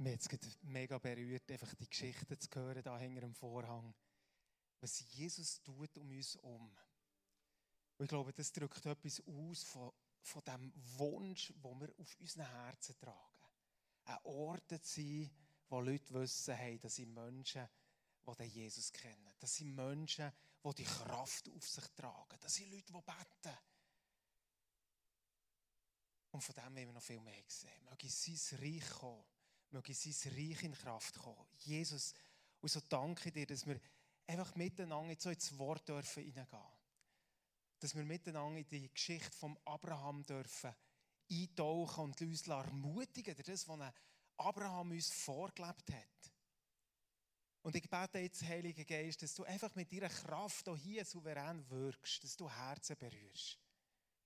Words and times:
Mir 0.00 0.12
hat 0.12 0.32
es 0.32 0.58
mega 0.62 0.96
berührt, 0.98 1.50
einfach 1.50 1.74
die 1.74 1.88
Geschichte 1.88 2.38
zu 2.38 2.48
hören, 2.54 2.82
da 2.84 2.96
hinter 2.98 3.22
dem 3.22 3.34
Vorhang. 3.34 3.92
Was 4.80 5.00
Jesus 5.12 5.60
tut 5.60 5.98
um 5.98 6.10
uns 6.10 6.36
um. 6.36 6.70
Und 7.96 8.04
ich 8.04 8.08
glaube, 8.08 8.32
das 8.32 8.52
drückt 8.52 8.86
etwas 8.86 9.20
aus 9.26 9.64
von, 9.64 9.90
von 10.20 10.44
dem 10.44 10.72
Wunsch, 10.98 11.48
den 11.48 11.80
wir 11.80 11.92
auf 11.98 12.16
unseren 12.20 12.48
Herzen 12.48 12.96
tragen. 13.00 13.46
Ein 14.04 14.18
Ort 14.22 14.70
zu 14.70 15.02
sein, 15.02 15.30
wo 15.68 15.80
Leute 15.80 16.14
wissen, 16.14 16.54
hey, 16.54 16.78
dass 16.78 16.94
sie 16.94 17.06
Menschen, 17.06 17.68
die 18.24 18.34
den 18.36 18.50
Jesus 18.50 18.92
kennen. 18.92 19.34
Das 19.40 19.56
sind 19.56 19.74
Menschen, 19.74 20.32
die 20.64 20.74
die 20.74 20.84
Kraft 20.84 21.48
auf 21.50 21.68
sich 21.68 21.86
tragen. 21.96 22.38
Das 22.40 22.54
sind 22.54 22.70
Leute, 22.70 22.92
die 22.92 23.02
beten. 23.02 23.58
Und 26.30 26.40
von 26.40 26.54
dem 26.54 26.76
wollen 26.76 26.86
wir 26.86 26.92
noch 26.92 27.02
viel 27.02 27.20
mehr 27.20 27.42
sehen. 27.48 27.84
Möge 27.84 28.08
sein 28.08 28.60
Reich 28.60 28.90
kommen 28.90 29.24
möge 29.72 29.94
sein 29.94 30.32
Reich 30.32 30.62
in 30.62 30.74
Kraft 30.74 31.18
kommen. 31.18 31.46
Jesus, 31.58 32.14
und 32.60 32.70
so 32.70 32.80
danke 32.88 33.30
dir, 33.30 33.46
dass 33.46 33.66
wir 33.66 33.80
einfach 34.26 34.54
miteinander 34.54 35.14
so 35.18 35.30
ins 35.30 35.56
Wort 35.58 35.88
dürfen 35.88 36.22
hineingehen. 36.22 36.62
Dass 37.80 37.94
wir 37.94 38.04
miteinander 38.04 38.58
in 38.58 38.68
die 38.68 38.92
Geschichte 38.92 39.30
von 39.30 39.56
Abraham 39.64 40.22
dürfen 40.24 40.74
eintauchen 41.30 42.04
und 42.04 42.20
uns 42.20 42.46
ermutigen, 42.46 43.36
das, 43.44 43.68
was 43.68 43.92
Abraham 44.38 44.92
uns 44.92 45.10
vorgelebt 45.10 45.92
hat. 45.92 46.32
Und 47.62 47.76
ich 47.76 47.88
bete 47.88 48.18
jetzt, 48.18 48.42
Heiliger 48.42 48.84
Geist, 48.84 49.22
dass 49.22 49.34
du 49.34 49.44
einfach 49.44 49.74
mit 49.74 49.92
deiner 49.92 50.08
Kraft 50.08 50.68
hier 50.76 51.04
souverän 51.04 51.68
wirkst, 51.68 52.24
dass 52.24 52.36
du 52.36 52.50
Herzen 52.50 52.96
berührst, 52.96 53.58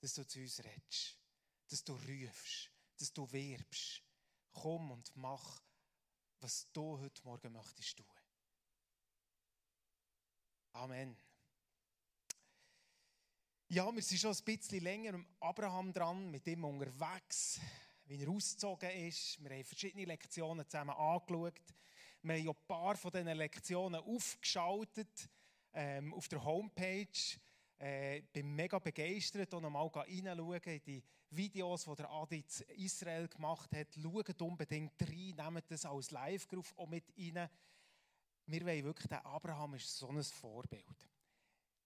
dass 0.01 0.15
du 0.15 0.27
zu 0.27 0.39
uns 0.39 0.63
redest, 0.63 1.19
dass 1.69 1.83
du 1.83 1.95
rufst, 1.95 2.71
dass 2.99 3.13
du 3.13 3.31
wirbst 3.33 4.03
komm 4.53 4.91
und 4.91 5.15
mach, 5.17 5.63
was 6.41 6.71
du 6.73 6.99
heute 6.99 7.23
Morgen 7.25 7.53
möchtest 7.53 7.97
tun. 7.97 8.07
Amen. 10.73 11.17
Ja, 13.69 13.95
wir 13.95 14.03
sind 14.03 14.19
schon 14.19 14.35
ein 14.35 14.45
bisschen 14.45 14.83
länger 14.83 15.13
mit 15.13 15.27
Abraham 15.41 15.93
dran, 15.93 16.31
mit 16.31 16.47
ihm 16.47 16.65
unterwegs, 16.65 17.61
wie 18.05 18.23
er 18.23 18.29
ausgezogen 18.29 18.91
ist. 18.91 19.43
Wir 19.43 19.51
haben 19.51 19.65
verschiedene 19.65 20.05
Lektionen 20.05 20.69
zusammen 20.69 20.97
angeschaut. 20.97 21.75
Wir 22.23 22.39
haben 22.39 22.49
ein 22.49 22.67
paar 22.67 22.97
von 22.97 23.11
diesen 23.11 23.29
Lektionen 23.29 24.01
aufgeschaltet 24.01 25.29
ähm, 25.73 26.13
auf 26.13 26.29
der 26.29 26.45
Homepage. 26.45 27.07
Ich 27.83 27.89
äh, 27.89 28.23
bin 28.33 28.55
mega 28.55 28.79
begeistert 28.79 29.53
und 29.55 29.63
nochmal 29.63 29.89
reinschauen 29.89 30.63
in 30.63 30.83
die 30.85 31.03
Videos, 31.31 31.83
die 31.83 31.97
der 31.97 32.11
Adi 32.13 32.45
in 32.69 32.77
Israel 32.77 33.27
gemacht 33.27 33.75
hat. 33.75 33.89
Schaut 34.01 34.41
unbedingt 34.41 35.03
rein, 35.03 35.35
nehmt 35.35 35.69
das 35.69 35.85
als 35.85 36.13
Live-Groove 36.13 36.79
auch 36.79 36.87
mit 36.87 37.13
rein. 37.19 37.51
Wir 38.47 38.65
wollen 38.65 38.85
wirklich, 38.85 39.09
der 39.09 39.27
Abraham 39.27 39.75
ist 39.75 39.97
so 39.97 40.11
ein 40.11 40.23
Vorbild. 40.23 41.09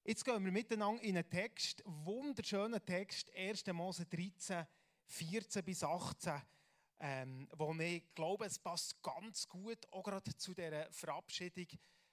Jetzt 0.04 0.22
gehen 0.22 0.44
wir 0.44 0.52
miteinander 0.52 1.02
in 1.02 1.16
einen 1.16 1.30
Text, 1.30 1.82
wunderschönen 1.86 2.84
Text, 2.84 3.34
1. 3.34 3.64
Mose 3.68 4.04
13, 4.04 4.66
14 5.06 5.64
bis 5.64 5.82
18, 5.82 6.42
ähm, 7.00 7.48
wo 7.56 7.72
ich 7.72 8.14
glaube, 8.14 8.44
es 8.44 8.58
passt 8.58 9.02
ganz 9.02 9.48
gut, 9.48 9.90
auch 9.90 10.02
gerade 10.02 10.36
zu 10.36 10.52
dieser 10.52 10.92
Verabschiedung 10.92 11.68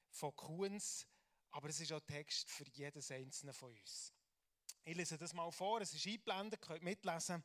von 0.10 0.34
Kuhns. 0.38 1.06
Aber 1.54 1.70
es 1.70 1.80
ist 1.80 1.94
auch 1.94 2.02
Text 2.02 2.50
für 2.50 2.66
jedes 2.74 3.12
einzelne 3.12 3.54
von 3.54 3.72
uns. 3.72 4.12
Ich 4.84 4.96
lese 4.96 5.18
das 5.18 5.34
mal 5.34 5.52
vor, 5.52 5.82
es 5.82 5.94
ist 5.94 6.06
eingeblendet, 6.06 6.62
könnt 6.62 6.84
mitlesen. 6.84 7.44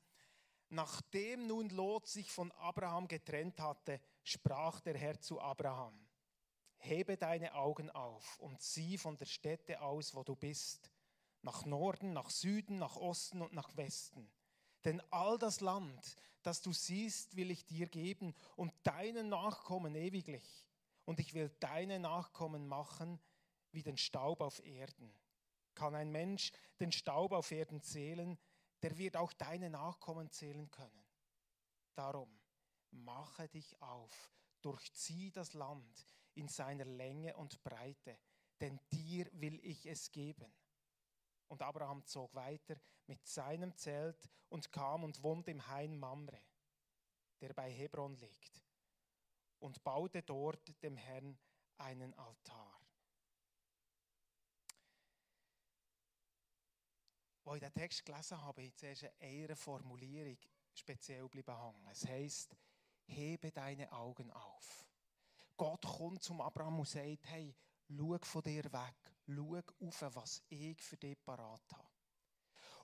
Nachdem 0.71 1.47
nun 1.47 1.69
Lot 1.69 2.09
sich 2.09 2.31
von 2.31 2.51
Abraham 2.53 3.07
getrennt 3.07 3.61
hatte, 3.61 4.01
sprach 4.25 4.81
der 4.81 4.97
Herr 4.97 5.21
zu 5.21 5.41
Abraham: 5.41 6.09
Hebe 6.79 7.17
deine 7.19 7.55
Augen 7.55 7.91
auf 7.91 8.39
und 8.39 8.61
sieh 8.63 8.97
von 8.97 9.17
der 9.19 9.27
Stätte 9.27 9.81
aus, 9.83 10.15
wo 10.15 10.25
du 10.25 10.35
bist, 10.35 10.91
nach 11.43 11.67
Norden, 11.67 12.13
nach 12.15 12.31
Süden, 12.31 12.79
nach 12.79 12.97
Osten 12.97 13.43
und 13.43 13.53
nach 13.53 13.77
Westen. 13.77 14.31
Denn 14.85 15.03
all 15.11 15.39
das 15.39 15.61
Land, 15.61 16.17
das 16.43 16.63
du 16.63 16.73
siehst, 16.73 17.37
will 17.37 17.51
ich 17.51 17.67
dir 17.67 17.87
geben 17.89 18.35
und 18.57 18.73
deinen 18.85 19.29
Nachkommen 19.29 19.95
ewiglich. 19.95 20.67
Und 21.05 21.21
ich 21.21 21.35
will 21.35 21.51
deine 21.61 22.01
Nachkommen 22.01 22.67
machen, 22.67 23.21
wie 23.73 23.83
den 23.83 23.97
Staub 23.97 24.41
auf 24.41 24.65
Erden. 24.65 25.13
Kann 25.75 25.95
ein 25.95 26.11
Mensch 26.11 26.53
den 26.81 26.93
Staub 26.93 27.33
auf 27.33 27.51
Erden 27.51 27.83
zählen, 27.83 28.39
der 28.83 28.97
wird 28.99 29.17
auch 29.17 29.33
deine 29.33 29.71
Nachkommen 29.71 30.31
zählen 30.31 30.71
können. 30.71 31.05
Darum 31.95 32.41
mache 32.91 33.49
dich 33.49 33.81
auf, 33.81 34.33
durchzieh 34.63 35.31
das 35.31 35.55
Land 35.55 36.07
in 36.35 36.49
seiner 36.49 36.85
Länge 36.85 37.37
und 37.37 37.63
Breite, 37.63 38.19
denn 38.61 38.81
dir 38.93 39.29
will 39.33 39.59
ich 39.65 39.87
es 39.87 40.11
geben. 40.11 40.53
Und 41.49 41.63
Abraham 41.63 42.05
zog 42.05 42.35
weiter 42.35 42.77
mit 43.07 43.27
seinem 43.27 43.75
Zelt 43.77 44.29
und 44.49 44.71
kam 44.71 45.05
und 45.05 45.23
wohnte 45.23 45.51
im 45.51 45.67
Hain 45.67 45.99
Mamre, 45.99 46.41
der 47.41 47.55
bei 47.55 47.71
Hebron 47.71 48.15
liegt, 48.17 48.65
und 49.59 49.83
baute 49.83 50.23
dort 50.23 50.83
dem 50.83 50.97
Herrn 50.97 51.39
einen 51.79 52.15
Altar. 52.15 52.78
Als 57.49 57.57
ich 57.57 57.63
den 57.63 57.73
Text 57.73 58.05
gelesen 58.05 58.43
habe, 58.43 58.63
ich 58.63 58.77
zuerst 58.77 59.07
eine 59.19 59.57
Formulierung 59.57 60.37
speziell 60.75 61.27
bleiben 61.29 61.59
hängen. 61.59 61.89
Es 61.91 62.07
heisst, 62.07 62.55
hebe 63.07 63.51
deine 63.51 63.91
Augen 63.91 64.31
auf. 64.33 64.87
Gott 65.57 65.83
kommt 65.83 66.23
zum 66.23 66.43
Abraham 66.43 66.81
und 66.81 66.89
sagt, 66.89 67.25
hey, 67.25 67.57
schau 67.89 68.19
von 68.21 68.43
dir 68.43 68.65
weg, 68.65 68.97
schau 69.27 69.63
auf, 69.81 70.15
was 70.15 70.43
ich 70.51 70.79
für 70.83 70.99
dich 70.99 71.17
parat 71.25 71.63
habe. 71.73 71.89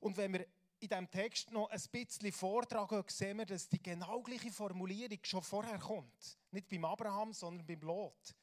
Und 0.00 0.16
wenn 0.16 0.32
wir 0.32 0.46
in 0.80 0.88
diesem 0.88 1.10
Text 1.10 1.50
noch 1.50 1.68
ein 1.68 1.82
bisschen 1.92 2.32
vortragen, 2.32 3.04
sehen 3.06 3.36
wir, 3.36 3.44
dass 3.44 3.68
die 3.68 3.82
genau 3.82 4.22
gleiche 4.22 4.50
Formulierung 4.50 5.18
schon 5.24 5.42
vorher 5.42 5.78
kommt. 5.78 6.38
Nicht 6.52 6.68
beim 6.70 6.86
Abraham, 6.86 7.34
sondern 7.34 7.66
beim 7.66 7.80
Lot. 7.80 8.34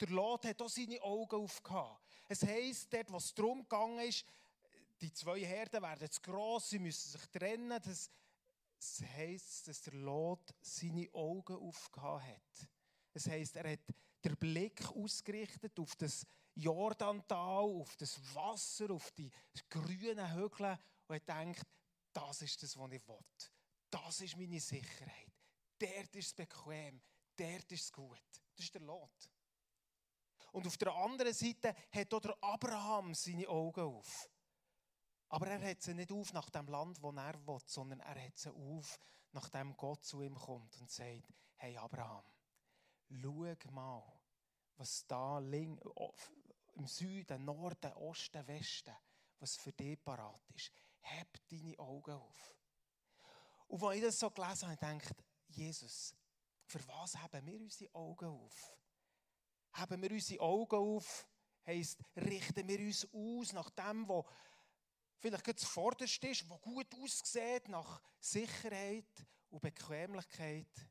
Der 0.00 0.08
Lot 0.08 0.44
hat 0.44 0.62
auch 0.62 0.68
seine 0.68 1.02
Augen 1.02 1.34
aufgehauen. 1.34 1.98
Es 2.28 2.44
heisst, 2.44 2.92
dort, 2.92 3.12
was 3.12 3.34
darum 3.34 3.62
gegangen 3.62 3.98
ist, 4.00 4.24
die 5.00 5.12
zwei 5.12 5.44
Herden 5.44 5.82
werden 5.82 6.10
zu 6.10 6.20
gross, 6.20 6.70
sie 6.70 6.78
müssen 6.78 7.10
sich 7.10 7.26
trennen. 7.28 7.80
Das, 7.82 8.10
das 8.78 9.02
heisst, 9.16 9.68
dass 9.68 9.82
der 9.82 9.94
Lot 9.94 10.54
seine 10.60 11.08
Augen 11.12 11.56
aufgehauen 11.56 12.26
hat. 12.26 12.68
Das 13.12 13.26
heisst, 13.26 13.56
er 13.56 13.72
hat 13.72 13.80
den 14.24 14.36
Blick 14.36 14.84
ausgerichtet 14.90 15.78
auf 15.78 15.94
das 15.96 16.26
Jordantal, 16.54 17.64
auf 17.64 17.96
das 17.96 18.18
Wasser, 18.34 18.90
auf 18.90 19.10
die 19.12 19.30
grünen 19.68 20.34
Hügel 20.34 20.78
und 21.06 21.14
hat 21.14 21.26
gedacht, 21.26 21.66
das 22.12 22.42
ist 22.42 22.62
das, 22.62 22.78
was 22.78 22.92
ich 22.92 23.06
will. 23.08 23.18
Das 23.90 24.20
ist 24.20 24.36
meine 24.36 24.60
Sicherheit. 24.60 25.32
Dort 25.78 26.14
ist 26.16 26.26
es 26.28 26.34
bequem. 26.34 27.00
Dort 27.36 27.70
ist 27.72 27.84
es 27.84 27.92
gut. 27.92 28.22
Das 28.56 28.64
ist 28.64 28.74
der 28.74 28.82
Lot. 28.82 29.30
Und 30.52 30.66
auf 30.66 30.76
der 30.76 30.94
anderen 30.94 31.34
Seite 31.34 31.74
hat 31.90 32.14
auch 32.14 32.20
der 32.20 32.36
Abraham 32.40 33.14
seine 33.14 33.48
Augen 33.48 33.80
auf. 33.80 34.30
Aber 35.28 35.46
er 35.48 35.70
hat 35.70 35.82
sie 35.82 35.94
nicht 35.94 36.12
auf 36.12 36.32
nach 36.32 36.50
dem 36.50 36.66
Land, 36.68 37.02
wo 37.02 37.10
er 37.10 37.46
will, 37.46 37.58
sondern 37.66 38.00
er 38.00 38.22
hat 38.22 38.38
sie 38.38 38.50
auf, 38.50 38.98
nachdem 39.32 39.76
Gott 39.76 40.04
zu 40.04 40.22
ihm 40.22 40.34
kommt 40.34 40.76
und 40.80 40.90
sagt, 40.90 41.28
hey 41.56 41.76
Abraham, 41.76 42.24
schau 43.10 43.70
mal, 43.70 44.02
was 44.76 45.06
da 45.06 45.38
im 45.38 46.86
Süden, 46.86 47.44
Norden, 47.44 47.92
Osten, 47.94 48.46
Westen, 48.46 48.94
was 49.38 49.56
für 49.56 49.72
dich 49.72 50.02
parat 50.02 50.42
ist. 50.54 50.72
Heb 51.00 51.28
deine 51.48 51.78
Augen 51.78 52.12
auf. 52.14 52.56
Und 53.68 53.82
als 53.82 53.96
ich 53.96 54.02
das 54.02 54.18
so 54.18 54.30
gelesen 54.30 54.68
habe, 54.68 54.76
denke 54.76 55.14
ich, 55.48 55.56
Jesus, 55.56 56.14
für 56.66 56.86
was 56.88 57.16
haben 57.16 57.46
wir 57.46 57.60
unsere 57.60 57.94
Augen 57.94 58.26
auf? 58.26 58.76
Haben 59.72 60.02
wir 60.02 60.10
unsere 60.10 60.40
Augen 60.40 60.76
auf, 60.76 61.26
heisst, 61.66 62.00
richten 62.16 62.68
wir 62.68 62.78
uns 62.78 63.06
aus 63.12 63.52
nach 63.52 63.70
dem, 63.70 64.08
was 64.08 64.24
vielleicht 65.24 65.48
das 65.48 65.64
Vorderste 65.64 66.28
ist, 66.28 66.44
das 66.50 66.60
gut 66.60 66.94
aussieht 66.96 67.68
nach 67.68 68.02
Sicherheit 68.20 69.26
und 69.48 69.62
Bequemlichkeit? 69.62 70.90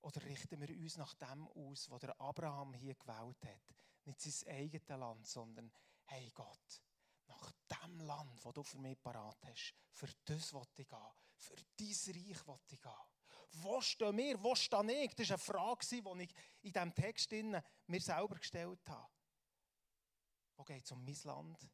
Oder 0.00 0.22
richten 0.24 0.58
wir 0.58 0.70
uns 0.70 0.96
nach 0.96 1.12
dem 1.14 1.46
aus, 1.48 1.90
was 1.90 2.00
der 2.00 2.18
Abraham 2.18 2.72
hier 2.72 2.94
gewählt 2.94 3.44
hat? 3.44 3.76
Nicht 4.04 4.20
sein 4.22 4.54
eigenes 4.54 4.88
Land, 4.88 5.26
sondern, 5.26 5.70
hey 6.06 6.30
Gott, 6.34 6.82
nach 7.26 7.52
dem 7.68 8.00
Land, 8.00 8.42
das 8.42 8.54
du 8.54 8.62
für 8.62 8.78
mich 8.78 9.00
parat 9.02 9.38
hast, 9.44 9.74
für 9.92 10.08
das 10.24 10.54
will 10.54 10.62
ich 10.76 10.88
gehen, 10.88 10.98
für 11.36 11.56
dein 11.76 11.88
Reich 11.88 12.46
will 12.46 12.60
ich 12.70 12.80
gehen. 12.80 12.92
Wo 13.52 13.80
stehen 13.82 14.16
wir? 14.16 14.42
Wo 14.42 14.54
stehe 14.54 15.04
ich? 15.04 15.14
Das 15.14 15.28
war 15.28 15.36
eine 15.36 15.44
Frage, 15.44 15.86
die 15.86 16.22
ich 16.22 16.34
in 16.62 16.72
diesem 16.72 16.94
Text 16.94 17.32
mir 17.32 18.00
selber 18.00 18.36
gestellt 18.36 18.88
habe. 18.88 19.12
Wo 20.56 20.64
geht 20.64 20.84
es 20.84 20.92
um 20.92 21.04
mein 21.04 21.16
Land? 21.24 21.70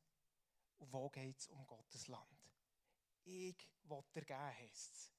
Und 0.79 0.93
wo 0.93 1.09
geht 1.11 1.39
es 1.39 1.49
um 1.49 1.67
Gottes 1.67 2.09
Land? 2.09 2.25
Ich 3.25 3.57
will 3.85 4.05
dir 4.15 4.25
geben, 4.25 4.41
heisst 4.41 4.95
es. 4.95 5.13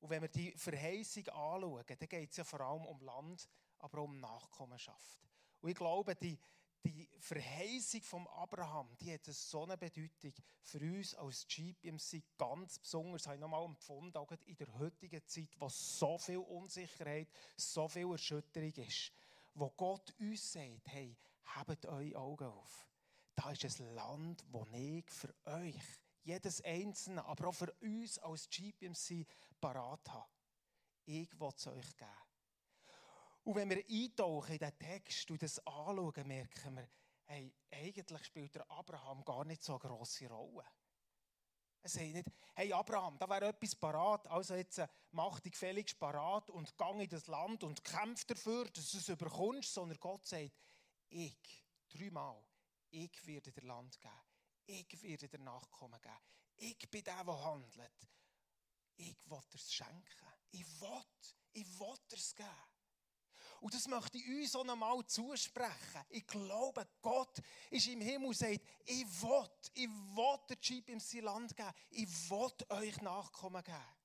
Und 0.00 0.10
wenn 0.10 0.22
wir 0.22 0.28
die 0.28 0.52
Verheißung 0.52 1.28
anschauen, 1.28 1.84
dann 1.86 2.08
geht 2.08 2.30
es 2.30 2.36
ja 2.36 2.44
vor 2.44 2.60
allem 2.60 2.86
um 2.86 3.00
Land, 3.00 3.48
aber 3.78 4.02
um 4.02 4.20
Nachkommenschaft. 4.20 5.28
Und 5.60 5.70
ich 5.70 5.76
glaube, 5.76 6.14
die, 6.14 6.38
die 6.84 7.08
Verheißung 7.18 8.02
von 8.02 8.26
Abraham, 8.28 8.96
die 9.00 9.12
hat 9.12 9.24
so 9.26 9.64
eine 9.64 9.76
Bedeutung 9.76 10.32
für 10.62 10.78
uns 10.78 11.14
als 11.16 11.46
GPMC 11.48 12.22
ganz 12.36 12.78
besonders, 12.78 13.26
habe 13.26 13.36
ich 13.36 13.40
nochmal 13.40 13.64
empfunden, 13.64 14.16
auch 14.16 14.30
in 14.46 14.56
der 14.56 14.78
heutigen 14.78 15.26
Zeit, 15.26 15.48
wo 15.58 15.68
so 15.68 16.16
viel 16.18 16.38
Unsicherheit, 16.38 17.28
so 17.56 17.88
viel 17.88 18.10
Erschütterung 18.10 18.72
ist, 18.74 19.12
wo 19.54 19.70
Gott 19.70 20.14
uns 20.20 20.52
sagt, 20.52 20.86
hey, 20.86 21.16
habt 21.44 21.86
eure 21.86 22.16
Augen 22.16 22.44
auf. 22.44 22.88
Da 23.38 23.52
ist 23.52 23.80
ein 23.80 23.94
Land, 23.94 24.44
das 24.52 24.66
ich 24.72 25.08
für 25.12 25.32
euch, 25.44 26.00
jedes 26.24 26.60
Einzelne, 26.60 27.24
aber 27.24 27.46
auch 27.46 27.54
für 27.54 27.72
uns 27.74 28.18
als 28.18 28.50
GPMC 28.50 29.24
parat 29.60 30.10
habe. 30.10 30.28
Ich 31.04 31.38
will 31.38 31.52
es 31.54 31.66
euch 31.68 31.96
geben. 31.96 32.10
Und 33.44 33.54
wenn 33.54 33.70
wir 33.70 33.84
eintauchen 33.88 34.54
in 34.54 34.58
diesen 34.58 34.78
Text 34.80 35.30
und 35.30 35.40
das 35.40 35.64
anschauen, 35.64 36.26
merken 36.26 36.74
wir, 36.78 36.88
hey, 37.26 37.54
eigentlich 37.70 38.24
spielt 38.24 38.56
der 38.56 38.68
Abraham 38.72 39.24
gar 39.24 39.44
nicht 39.44 39.62
so 39.62 39.78
eine 39.78 39.88
grosse 39.88 40.26
Rolle. 40.26 40.66
Er 41.80 41.90
sagt 41.90 42.12
nicht, 42.12 42.28
hey 42.56 42.72
Abraham, 42.72 43.18
da 43.20 43.28
wäre 43.28 43.50
etwas 43.50 43.76
parat, 43.76 44.26
also 44.26 44.56
jetzt 44.56 44.78
äh, 44.78 44.88
mach 45.12 45.38
dich 45.38 45.52
gefälligst 45.52 45.96
parat 45.96 46.50
und 46.50 46.76
gang 46.76 47.00
in 47.00 47.08
das 47.08 47.28
Land 47.28 47.62
und 47.62 47.84
kämpf 47.84 48.24
dafür, 48.24 48.64
dass 48.64 48.90
du 48.90 48.98
es 48.98 49.08
überkommst, 49.08 49.72
sondern 49.72 50.00
Gott 50.00 50.26
sagt, 50.26 50.50
ich, 51.08 51.64
dreimal, 51.88 52.47
ich 52.90 53.26
werde 53.26 53.52
dir 53.52 53.66
Land 53.66 54.00
geben, 54.00 54.14
ich 54.66 55.02
werde 55.02 55.28
dir 55.28 55.38
Nachkommen 55.38 56.00
geben, 56.00 56.18
ich 56.56 56.90
bin 56.90 57.04
der, 57.04 57.24
der 57.24 57.44
handelt. 57.44 58.08
Ich 58.96 59.16
will 59.26 59.40
dir 59.52 59.54
es 59.54 59.72
schenken. 59.72 60.26
Ich 60.50 60.80
will, 60.80 61.04
ich 61.52 61.78
will 61.78 61.96
dir 62.10 62.16
es 62.16 62.34
geben. 62.34 62.48
Und 63.60 63.74
das 63.74 63.86
möchte 63.88 64.18
ich 64.18 64.28
uns 64.28 64.56
auch 64.56 64.64
nochmal 64.64 65.04
zusprechen. 65.06 66.04
Ich 66.08 66.26
glaube, 66.26 66.86
Gott 67.00 67.38
ist 67.70 67.86
im 67.88 68.00
Himmel 68.00 68.28
und 68.28 68.36
sagt, 68.36 68.60
ich 68.84 69.22
will, 69.22 69.48
ich 69.74 69.88
will 69.88 70.38
der 70.48 70.58
Jeep 70.60 70.88
im 70.88 71.00
Land 71.24 71.56
geben. 71.56 71.72
Ich 71.90 72.30
will 72.30 72.52
euch 72.70 73.00
Nachkommen 73.00 73.62
geben. 73.62 73.97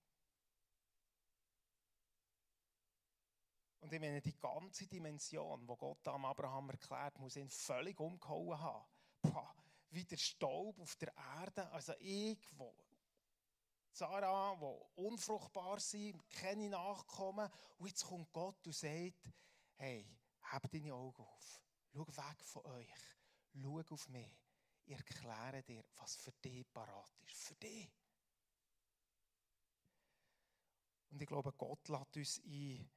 Und 3.84 3.92
ich 3.92 4.00
meine, 4.00 4.22
die 4.22 4.40
ganze 4.40 4.88
Dimension, 4.88 5.68
die 5.68 5.76
Gott 5.76 6.08
am 6.08 6.24
Abraham 6.24 6.70
erklärt, 6.70 7.20
muss 7.20 7.36
ihn 7.36 7.50
völlig 7.50 8.00
umgehauen 8.00 8.58
haben. 8.58 8.86
Boah, 9.22 9.54
wie 9.90 10.06
der 10.06 10.16
Staub 10.16 10.80
auf 10.80 10.96
der 10.96 11.14
Erde. 11.36 11.70
Also 11.70 11.94
ich, 12.00 12.40
wo 12.58 12.74
Sarah, 13.92 14.56
die 14.56 15.02
unfruchtbar 15.02 15.82
sind, 15.82 16.26
keine 16.30 16.70
Nachkommen. 16.70 17.50
Und 17.78 17.88
jetzt 17.88 18.06
kommt 18.06 18.32
Gott 18.32 18.66
und 18.66 18.74
sagt, 18.74 19.30
hey, 19.76 20.08
habt 20.44 20.74
deine 20.74 20.94
Augen 20.94 21.22
auf. 21.22 21.62
Schau 21.92 22.08
weg 22.08 22.42
von 22.42 22.66
euch. 22.66 23.18
Schau 23.54 23.82
auf 23.94 24.08
mich. 24.08 24.32
Ich 24.86 24.96
erkläre 24.96 25.62
dir, 25.62 25.84
was 25.98 26.16
für 26.16 26.32
dich 26.32 26.66
parat 26.72 27.12
ist. 27.26 27.36
Für 27.36 27.56
dich. 27.56 27.92
Und 31.10 31.22
ich 31.22 31.28
glaube, 31.28 31.52
Gott 31.52 31.90
lädt 31.90 32.16
uns 32.16 32.40
ein, 32.46 32.90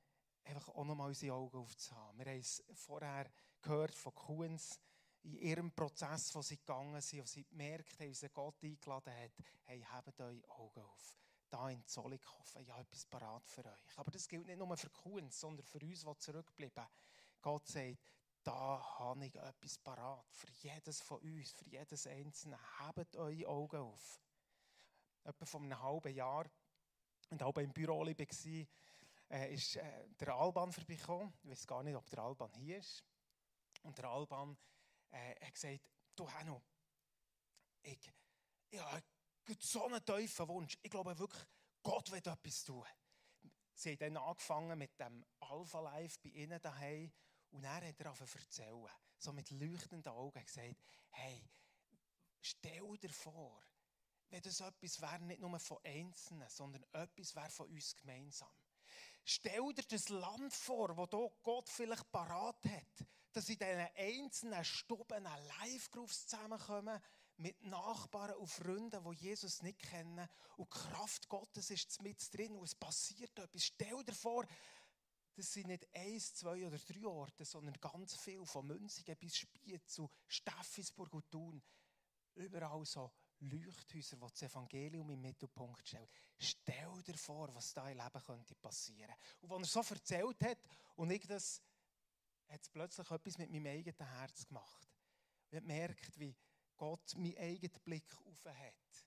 einfach 0.47 0.75
auch 0.75 0.85
nochmal 0.85 1.09
unsere 1.09 1.35
Augen 1.35 1.59
aufzuhaben. 1.59 2.19
Wir 2.19 2.27
haben 2.27 2.41
es 2.41 2.63
vorher 2.75 3.31
gehört 3.61 3.95
von 3.95 4.15
Kuhns, 4.15 4.81
in 5.23 5.39
ihrem 5.39 5.73
Prozess, 5.73 6.33
wo 6.35 6.43
sie 6.43 6.57
gegangen 6.57 7.01
sind, 7.01 7.23
wo 7.23 7.27
sie 7.27 7.45
gemerkt 7.45 7.99
haben, 7.99 8.13
wie 8.13 8.29
Gott 8.29 8.63
eingeladen 8.63 9.13
hat, 9.13 9.33
hey, 9.65 9.81
habt 9.91 10.21
eure 10.21 10.49
Augen 10.51 10.81
auf. 10.81 11.17
Da 11.51 11.69
in 11.69 11.85
Zollikofen, 11.87 12.67
habe 12.69 12.81
etwas 12.83 13.07
parat 13.07 13.49
für 13.49 13.65
euch. 13.65 13.99
Aber 13.99 14.11
das 14.11 14.29
gilt 14.29 14.47
nicht 14.47 14.59
nur 14.59 14.77
für 14.77 14.91
Kuhns, 14.91 15.41
sondern 15.41 15.67
für 15.67 15.81
uns, 15.81 16.05
die 16.05 16.19
zurückbleiben. 16.19 16.87
Gott 17.43 17.67
sagt, 17.67 17.99
da 18.43 18.99
habe 18.99 19.27
ich 19.27 19.35
etwas 19.35 19.79
parat. 19.79 20.27
Für 20.31 20.51
jedes 20.63 21.01
von 21.01 21.19
uns, 21.21 21.53
für 21.53 21.69
jedes 21.69 22.07
Einzelne. 22.07 22.59
Habt 22.79 23.17
eure 23.17 23.49
Augen 23.49 23.79
auf. 23.79 24.21
Etwa 25.25 25.45
vor 25.45 25.61
einem 25.61 25.81
halben 25.81 26.15
Jahr, 26.15 26.47
und 27.31 27.43
auch 27.43 27.57
im 27.57 27.73
Büro 27.73 28.07
war, 28.07 28.67
äh, 29.31 29.55
ist 29.55 29.77
äh, 29.77 30.09
der 30.21 30.35
Alban 30.35 30.73
vorbeigekommen. 30.73 31.33
Ich 31.43 31.51
weiß 31.51 31.67
gar 31.67 31.83
nicht, 31.83 31.97
ob 31.97 32.09
der 32.11 32.21
Alban 32.21 32.53
hier 32.55 32.79
ist. 32.79 33.05
Und 33.83 33.97
der 33.99 34.07
Alban 34.07 34.57
äh, 35.11 35.35
hat 35.45 35.55
gesagt, 35.55 35.81
du 36.15 36.31
Hanno, 36.31 36.63
ich, 37.83 38.13
ich 38.71 38.81
habe 38.81 39.03
so 39.61 39.85
einen 39.85 40.05
tiefen 40.05 40.49
Wunsch. 40.49 40.79
Ich 40.83 40.91
glaube 40.91 41.17
wirklich, 41.19 41.47
Gott 41.83 42.11
will 42.11 42.19
etwas 42.19 42.65
tun. 42.65 42.85
Sie 43.75 43.93
haben 43.93 43.99
dann 43.99 44.17
angefangen 44.17 44.79
mit 44.79 44.99
dem 44.99 45.25
Alpha 45.41 45.81
Life 45.81 46.19
bei 46.23 46.31
ihnen 46.31 46.61
daheim 46.61 47.13
und 47.51 47.65
er 47.65 47.87
hat 47.87 48.01
er 48.01 48.07
erzählen, 48.07 48.89
so 49.19 49.33
mit 49.33 49.51
leuchtenden 49.51 50.13
Augen 50.13 50.45
gesagt, 50.45 50.77
hey, 51.11 51.49
stell 52.41 52.97
dir 52.99 53.11
vor, 53.13 53.63
wenn 54.29 54.43
das 54.43 54.61
etwas 54.61 55.01
wäre, 55.01 55.21
nicht 55.21 55.41
nur 55.41 55.59
von 55.61 55.79
Einzelnen, 55.85 56.49
sondern 56.49 56.83
etwas 56.93 57.35
wäre 57.37 57.51
von 57.51 57.69
uns 57.69 57.95
gemeinsam. 57.95 58.51
Stell 59.29 59.73
dir 59.75 59.83
das 59.89 60.09
Land 60.09 60.55
vor, 60.55 60.97
wo 60.97 61.33
Gott 61.43 61.69
vielleicht 61.69 62.13
parat 62.13 62.65
hat, 62.65 63.09
dass 63.33 63.49
in 63.49 63.59
diesen 63.59 63.89
einzelnen 63.97 64.65
Stuben 64.65 65.25
Live-Groups 65.25 66.29
zusammenkommen 66.29 67.03
mit 67.39 67.61
Nachbarn 67.65 68.37
und 68.37 68.47
Freunden, 68.47 69.03
die 69.03 69.17
Jesus 69.17 69.63
nicht 69.63 69.81
kennen. 69.81 70.29
Und 70.57 70.73
die 70.73 70.79
Kraft 70.79 71.29
Gottes 71.29 71.71
ist 71.71 72.01
mit 72.03 72.33
drin 72.33 72.55
und 72.55 72.67
es 72.67 72.77
passiert 72.77 73.37
etwas. 73.37 73.65
Stell 73.65 74.05
dir 74.05 74.15
vor, 74.15 74.47
das 75.35 75.53
sind 75.53 75.67
nicht 75.67 75.89
eins, 75.93 76.33
zwei 76.35 76.65
oder 76.65 76.79
drei 76.79 77.05
Orte, 77.05 77.45
sondern 77.45 77.75
ganz 77.81 78.15
viel, 78.15 78.47
von 78.47 78.65
Münzigen 78.69 79.17
bis 79.17 79.39
Spiez 79.39 79.89
zu 79.89 80.09
Steffisburg 80.29 81.13
und 81.13 81.29
Thun. 81.33 81.61
Überall 82.37 82.87
so 82.87 83.13
Leuchthäuser, 83.41 84.17
die 84.17 84.27
das 84.27 84.43
Evangelium 84.43 85.11
im 85.11 85.21
Mittelpunkt 85.21 85.87
stellen. 85.87 86.09
Stell 86.39 87.03
dir 87.03 87.17
vor, 87.17 87.55
was 87.55 87.73
da 87.75 87.89
im 87.89 87.99
Leben 87.99 88.23
könnte 88.25 88.55
passieren. 88.55 89.15
Und 89.41 89.53
als 89.53 89.77
er 89.77 89.83
so 89.83 89.95
erzählt 89.95 90.43
hat 90.43 90.59
und 90.97 91.11
ich 91.11 91.27
das 91.27 91.63
hat 92.49 92.63
es 92.63 92.69
plötzlich 92.69 93.11
etwas 93.11 93.39
mit 93.39 93.51
meinem 93.51 93.67
eigenen 93.67 94.09
Herz 94.19 94.47
gemacht. 94.47 94.89
Ich 95.49 95.57
habe 95.57 95.67
gemerkt, 95.67 96.19
wie 96.19 96.37
Gott 96.77 97.15
meinen 97.17 97.37
eigenen 97.39 97.81
Blick 97.85 98.17
auf 98.25 98.45
hat. 98.45 99.07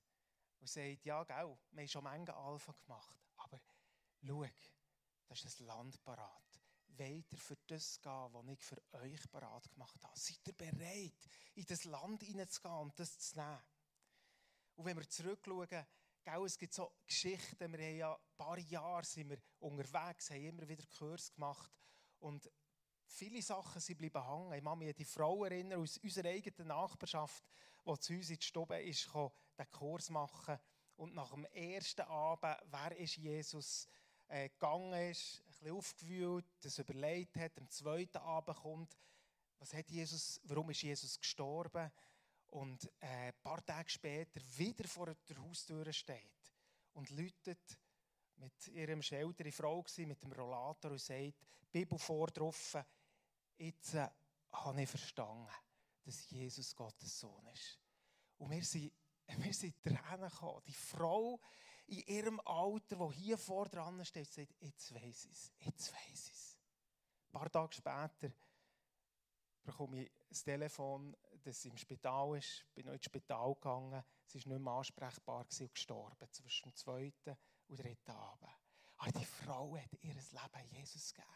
Und 0.60 0.70
sagt, 0.70 1.06
ja, 1.06 1.24
gell, 1.24 1.58
wir 1.72 1.82
haben 1.82 1.88
schon 1.88 2.04
Menge 2.04 2.36
Alpha 2.36 2.74
gemacht, 2.74 3.18
aber 3.38 3.62
schau, 4.22 4.46
das 5.28 5.46
ist 5.46 5.62
ein 5.62 5.68
Land 5.68 6.04
parat. 6.04 6.44
Ihr 6.98 7.24
für 7.38 7.56
das 7.68 8.02
gehen, 8.02 8.34
was 8.34 8.48
ich 8.48 8.62
für 8.62 8.82
euch 8.92 9.32
parat 9.32 9.72
gemacht 9.72 10.04
habe? 10.04 10.20
Seid 10.20 10.46
ihr 10.48 10.54
bereit, 10.54 11.30
in 11.56 11.66
das 11.66 11.86
Land 11.86 12.24
hineinzugehen 12.24 12.76
und 12.76 13.00
das 13.00 13.18
zu 13.20 13.38
nehmen? 13.38 13.62
Und 14.80 14.86
wenn 14.86 14.96
wir 14.96 15.10
zurückschauen, 15.10 15.68
gell, 15.68 16.46
es 16.46 16.58
gibt 16.58 16.74
so 16.74 16.90
Geschichten, 17.06 17.70
wir 17.74 17.86
haben 17.86 17.98
ja 17.98 18.14
ein 18.14 18.38
paar 18.38 18.58
Jahre 18.60 19.04
sind 19.04 19.30
wir 19.30 19.38
unterwegs, 19.60 20.30
haben 20.30 20.46
immer 20.46 20.70
wieder 20.70 20.86
Kurs 20.98 21.34
gemacht 21.34 21.70
und 22.20 22.50
viele 23.06 23.42
Sachen 23.42 23.82
sind 23.82 23.98
bleiben 23.98 24.26
hängen. 24.26 24.54
Ich 24.54 24.64
kann 24.64 24.80
mich 24.80 24.88
an 24.88 24.96
die 24.98 25.04
Frau 25.04 25.44
erinnern 25.44 25.82
aus 25.82 25.98
unserer 25.98 26.30
eigenen 26.30 26.70
Nachbarschaft, 26.70 27.44
die 27.86 28.00
zu 28.00 28.14
uns 28.14 28.30
in 28.30 28.38
die 28.38 28.46
Stube 28.46 28.82
ist, 28.82 29.14
den 29.14 29.70
Kurs 29.70 30.10
machen 30.12 30.58
und 30.96 31.14
nach 31.14 31.32
dem 31.32 31.44
ersten 31.48 32.04
Abend, 32.04 32.56
wer 32.72 32.98
ist 32.98 33.18
Jesus, 33.18 33.86
äh, 34.30 34.48
gegangen 34.48 35.12
ist, 35.12 35.42
ein 35.42 35.46
bisschen 35.50 35.72
aufgewühlt, 35.72 36.46
das 36.62 36.80
überlegt 36.80 37.36
hat, 37.36 37.58
am 37.58 37.70
zweiten 37.70 38.20
Abend 38.20 38.56
kommt, 38.56 38.98
was 39.60 39.74
hat 39.74 39.90
Jesus, 39.90 40.40
warum 40.46 40.70
ist 40.70 40.84
Jesus 40.84 41.20
gestorben? 41.20 41.92
Und 42.50 42.86
äh, 43.00 43.28
ein 43.28 43.34
paar 43.42 43.64
Tage 43.64 43.90
später 43.90 44.42
wieder 44.58 44.88
vor 44.88 45.14
der 45.14 45.38
Haustür 45.38 45.92
steht 45.94 46.54
und 46.94 47.10
läutet 47.12 47.80
mit 48.38 48.68
ihrem 48.70 49.02
älteren 49.02 49.52
Frau 49.52 49.86
mit 49.98 50.24
dem 50.24 50.32
Rollator 50.32 50.92
und 50.92 51.02
sagt, 51.02 51.34
Bibel 51.72 52.00
vordrauf, 52.00 52.78
jetzt 53.58 53.94
äh, 53.94 54.10
habe 54.52 54.82
ich 54.82 54.90
verstanden, 54.90 55.48
dass 56.04 56.30
Jesus 56.30 56.76
Gottes 56.76 57.20
Sohn 57.20 57.46
ist. 57.48 57.80
Und 58.38 58.52
wir 58.52 58.64
sind, 58.64 58.92
wir 59.38 59.54
sind 59.54 59.82
Tränen 59.84 60.30
gekommen. 60.30 60.64
Die 60.66 60.74
Frau 60.74 61.40
in 61.88 62.00
ihrem 62.08 62.40
Alter, 62.46 62.96
die 62.96 63.16
hier 63.16 63.38
vor 63.38 63.68
dran 63.68 64.04
steht, 64.06 64.32
sagt, 64.32 64.56
jetzt 64.60 64.94
weiß 64.94 65.26
ich 65.26 65.32
es, 65.32 65.52
jetzt 65.60 65.94
weiß 65.94 66.30
ich 66.30 66.36
es. 66.36 66.58
Ein 67.28 67.32
paar 67.32 67.52
Tage 67.52 67.74
später 67.74 68.34
bekomme 69.64 70.04
ich 70.04 70.12
das 70.30 70.44
Telefon, 70.44 71.16
dass 71.44 71.62
sie 71.62 71.70
im 71.70 71.78
Spital 71.78 72.38
ist. 72.38 72.66
Bin 72.74 72.86
noch 72.86 72.94
ins 72.94 73.06
Spital 73.06 73.54
gegangen. 73.56 74.04
Sie 74.26 74.46
war 74.46 74.54
nicht 74.54 74.64
mehr 74.64 74.74
ansprechbar 74.74 75.46
und 75.60 75.74
gestorben 75.74 76.32
zwischen 76.32 76.70
dem 76.70 76.76
zweiten 76.76 77.38
und 77.68 77.80
dritten 77.80 78.12
Abend. 78.12 78.52
Aber 78.98 79.12
die 79.12 79.26
Frau 79.26 79.78
hat 79.78 79.94
ihr 80.02 80.14
Leben 80.14 80.70
Jesus 80.72 81.14
gegeben. 81.14 81.34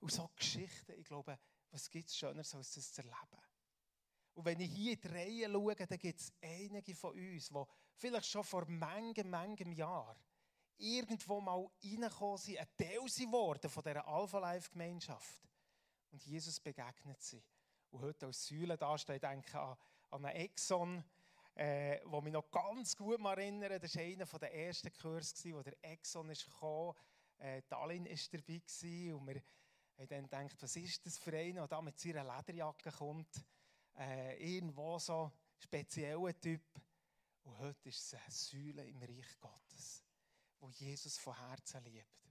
Und 0.00 0.12
so 0.12 0.28
Geschichten, 0.36 0.92
ich 0.92 1.04
glaube, 1.04 1.38
was 1.70 1.90
gibt 1.90 2.08
es 2.08 2.16
Schöneres, 2.16 2.54
als 2.54 2.74
das 2.74 2.92
zu 2.92 3.02
erleben? 3.02 3.42
Und 4.34 4.44
wenn 4.44 4.60
ich 4.60 4.70
hier 4.70 4.92
in 4.92 5.00
die 5.00 5.08
Reihe 5.08 5.50
schaue, 5.50 5.74
dann 5.74 5.98
gibt 5.98 6.20
es 6.20 6.32
einige 6.40 6.94
von 6.94 7.12
uns, 7.12 7.48
die 7.48 7.64
vielleicht 7.96 8.26
schon 8.26 8.44
vor 8.44 8.64
manchem, 8.66 9.28
manchem 9.28 9.72
Jahr 9.72 10.16
irgendwo 10.78 11.40
mal 11.40 11.68
reingekommen 11.82 12.38
sind, 12.38 12.58
ein 12.58 12.68
Teil 12.76 13.00
geworden 13.00 13.70
von 13.70 13.82
dieser 13.82 14.06
Alpha-Life-Gemeinschaft. 14.06 15.48
Und 16.10 16.24
Jesus 16.24 16.58
begegnet 16.58 17.20
sie. 17.22 17.42
Und 17.90 18.02
heute 18.02 18.26
als 18.26 18.46
Säule 18.46 18.76
da 18.76 18.96
steht, 18.96 19.22
denke 19.22 19.60
an, 19.60 19.76
an 20.10 20.24
einen 20.24 20.36
Exxon, 20.36 21.04
äh, 21.54 22.00
wo 22.04 22.20
mich 22.20 22.32
noch 22.32 22.50
ganz 22.50 22.96
gut 22.96 23.20
erinnere. 23.20 23.80
Das 23.80 23.96
war 23.96 24.02
einer 24.02 24.24
der 24.26 24.54
ersten 24.54 24.92
Kurse, 24.92 25.52
wo 25.52 25.62
der 25.62 25.76
Exxon 25.82 26.30
ist 26.30 26.44
gekommen. 26.44 26.94
Äh, 27.38 27.62
Tallinn 27.62 28.04
war 28.04 28.16
dabei 28.32 28.58
gewesen, 28.58 29.14
und 29.14 29.26
wir 29.26 29.42
haben 29.98 30.08
dann 30.08 30.48
gedacht, 30.48 30.62
was 30.62 30.76
ist 30.76 31.04
das 31.04 31.18
für 31.18 31.36
einer, 31.36 31.60
der 31.60 31.68
da 31.68 31.82
mit 31.82 31.98
seiner 31.98 32.24
Lederjacke 32.24 32.92
kommt. 32.92 33.44
Äh, 33.96 34.56
irgendwo 34.56 34.98
so 34.98 35.32
spezieller 35.58 36.38
Typ. 36.38 36.62
Und 37.42 37.58
heute 37.58 37.88
ist 37.88 38.00
es 38.00 38.14
eine 38.14 38.30
Säule 38.30 38.86
im 38.86 39.02
Reich 39.02 39.38
Gottes, 39.40 40.04
wo 40.60 40.68
Jesus 40.70 41.18
von 41.18 41.36
Herzen 41.36 41.82
liebt. 41.84 42.29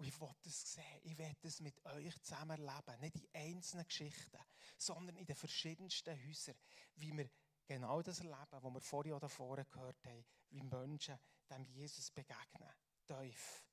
Und 0.00 0.06
ich 0.06 0.18
will 0.18 0.34
das 0.44 0.72
sehen, 0.72 1.00
ich 1.02 1.18
will 1.18 1.36
das 1.42 1.60
mit 1.60 1.84
euch 1.84 2.18
zusammen 2.22 2.52
erleben. 2.58 3.00
Nicht 3.00 3.16
in 3.16 3.28
einzelnen 3.34 3.86
Geschichten, 3.86 4.38
sondern 4.78 5.14
in 5.14 5.26
den 5.26 5.36
verschiedensten 5.36 6.18
Häusern, 6.26 6.56
wie 6.94 7.14
wir 7.14 7.28
genau 7.66 8.00
das 8.00 8.20
erleben, 8.20 8.62
was 8.62 8.72
wir 8.72 8.80
vorher 8.80 9.16
oder 9.16 9.28
vorher 9.28 9.66
gehört 9.66 10.02
haben, 10.06 10.24
wie 10.48 10.62
Menschen 10.62 11.18
dem 11.50 11.66
Jesus 11.66 12.10
begegnen. 12.12 12.70
Tief. 13.06 13.66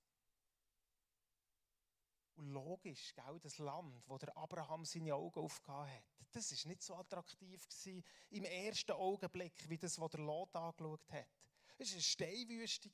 Und 2.36 2.48
logisch, 2.48 3.15
gell, 3.15 3.39
das 3.39 3.57
Land, 3.60 4.03
wo 4.10 4.17
der 4.17 4.36
Abraham 4.36 4.84
seine 4.84 5.15
Augen 5.15 5.39
aufgehauen 5.39 5.89
hat, 5.89 6.03
das 6.34 6.51
war 6.51 6.67
nicht 6.67 6.84
so 6.84 6.98
attraktiv 6.98 7.65
gewesen, 7.69 8.03
im 8.31 8.43
ersten 8.43 8.91
Augenblick, 8.91 9.69
wie 9.69 9.77
das, 9.77 9.98
was 9.98 10.12
der 10.12 10.19
Lot 10.19 10.53
angeschaut 10.57 11.10
hat. 11.10 11.29
Es 11.77 11.91
war 11.91 11.93
eine 11.93 12.01
Steinwüste. 12.01 12.89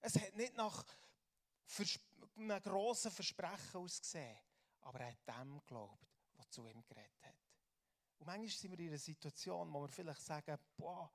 Es 0.00 0.14
hat 0.14 0.34
nicht 0.36 0.54
nach 0.54 0.82
einem 2.36 2.62
grossen 2.62 3.10
Versprechen 3.10 3.76
ausgesehen, 3.76 4.38
aber 4.80 5.00
er 5.00 5.12
hat 5.12 5.28
dem 5.28 5.58
geglaubt, 5.60 6.06
was 6.34 6.50
zu 6.50 6.66
ihm 6.66 6.82
geredet 6.84 7.22
hat. 7.22 7.36
Und 8.18 8.26
manchmal 8.26 8.48
sind 8.48 8.70
wir 8.72 8.78
in 8.78 8.88
einer 8.88 8.98
Situation, 8.98 9.72
wo 9.72 9.82
wir 9.82 9.88
vielleicht 9.88 10.22
sagen, 10.22 10.58
boah, 10.76 11.10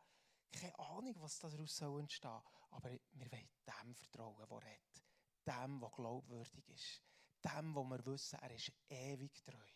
keine 0.52 0.78
Ahnung, 0.80 1.16
was 1.20 1.40
daraus 1.40 1.82
entstehen 1.82 2.08
soll 2.22 2.42
aber 2.72 2.90
wir 2.90 3.32
wollen 3.32 3.50
dem 3.66 3.96
vertrauen, 3.96 4.48
der 4.50 4.62
redet, 4.62 5.04
dem, 5.46 5.80
der 5.80 5.90
glaubwürdig 5.92 6.70
ist 6.70 7.02
dem, 7.46 7.76
wo 7.76 7.84
wir 7.84 8.06
wissen, 8.06 8.40
er 8.40 8.52
ist 8.52 8.72
ewig 8.90 9.44
treu. 9.44 9.68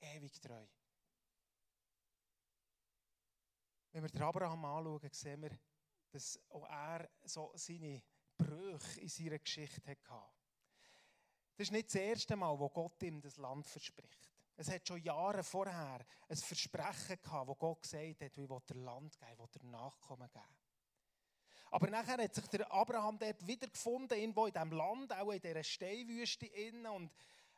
Ewig 0.00 0.40
treu. 0.40 0.66
Wenn 3.92 4.02
wir 4.02 4.10
den 4.10 4.22
Abraham 4.22 4.64
anschauen, 4.64 5.12
sehen 5.12 5.42
wir, 5.42 5.58
dass 6.10 6.38
auch 6.48 6.68
er 6.68 7.08
so 7.24 7.52
seine 7.54 8.02
Brüche 8.36 9.00
in 9.00 9.08
seiner 9.08 9.38
Geschichte 9.38 9.90
hatte. 9.90 10.32
Das 11.56 11.66
ist 11.66 11.72
nicht 11.72 11.88
das 11.88 11.94
erste 11.96 12.36
Mal, 12.36 12.58
wo 12.58 12.68
Gott 12.68 13.02
ihm 13.02 13.20
das 13.20 13.36
Land 13.36 13.66
verspricht. 13.66 14.30
Es 14.56 14.70
hat 14.70 14.86
schon 14.86 15.02
Jahre 15.02 15.42
vorher 15.42 16.04
ein 16.28 16.36
Versprechen 16.36 17.20
gehabt, 17.22 17.48
wo 17.48 17.54
Gott 17.54 17.82
gesagt 17.82 18.20
hat, 18.20 18.36
wie 18.36 18.48
will 18.48 18.60
der 18.68 18.76
Land 18.76 19.18
geben, 19.18 19.38
will 19.38 19.48
der 19.54 19.64
Nachkommen 19.64 20.30
geben. 20.30 20.44
Aber 21.72 21.88
nachher 21.88 22.22
hat 22.22 22.34
sich 22.34 22.46
der 22.48 22.70
Abraham 22.70 23.18
dort 23.18 23.46
wiedergefunden, 23.46 24.18
irgendwo 24.18 24.46
in 24.46 24.52
diesem 24.52 24.72
Land, 24.72 25.12
auch 25.14 25.30
in 25.30 25.40
dieser 25.40 25.64
Steinwüste. 25.64 26.44
Innen. 26.44 26.86
Und 26.86 27.10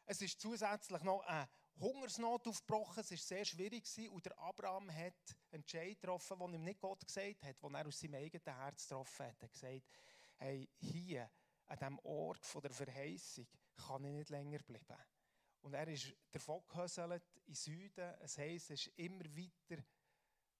es 0.06 0.22
ist 0.22 0.40
zusätzlich 0.40 1.02
noch 1.02 1.20
eine 1.22 1.48
Hungersnot 1.80 2.46
aufgebrochen. 2.46 3.00
Es 3.00 3.10
war 3.10 3.18
sehr 3.18 3.44
schwierig. 3.44 3.82
Gewesen. 3.82 4.10
Und 4.10 4.24
der 4.24 4.38
Abraham 4.38 4.88
hat 4.88 5.14
einen 5.50 5.62
Entscheid 5.62 6.00
getroffen, 6.00 6.38
den 6.38 6.54
ihm 6.54 6.62
nicht 6.62 6.80
Gott 6.80 7.04
gesagt 7.04 7.42
hat, 7.42 7.60
den 7.60 7.74
er 7.74 7.86
aus 7.86 7.98
seinem 7.98 8.14
eigenen 8.14 8.56
Herz 8.56 8.86
getroffen 8.86 9.26
hat. 9.26 9.36
Er 9.40 9.48
hat 9.48 9.52
gesagt, 9.52 9.82
hey, 10.36 10.68
hier, 10.78 11.30
an 11.66 11.78
diesem 11.78 11.98
Ort 12.00 12.62
der 12.62 12.70
Verheißung, 12.70 13.46
kann 13.76 14.04
ich 14.04 14.12
nicht 14.12 14.30
länger 14.30 14.58
bleiben. 14.58 15.02
Und 15.62 15.74
er 15.74 15.88
ist 15.88 16.14
davon 16.30 16.62
gehöselt 16.68 17.24
in 17.46 17.54
Süden. 17.54 18.14
Es 18.20 18.36
heisst, 18.36 18.70
es 18.70 18.86
ist 18.86 18.98
immer 18.98 19.24
weiter 19.24 19.82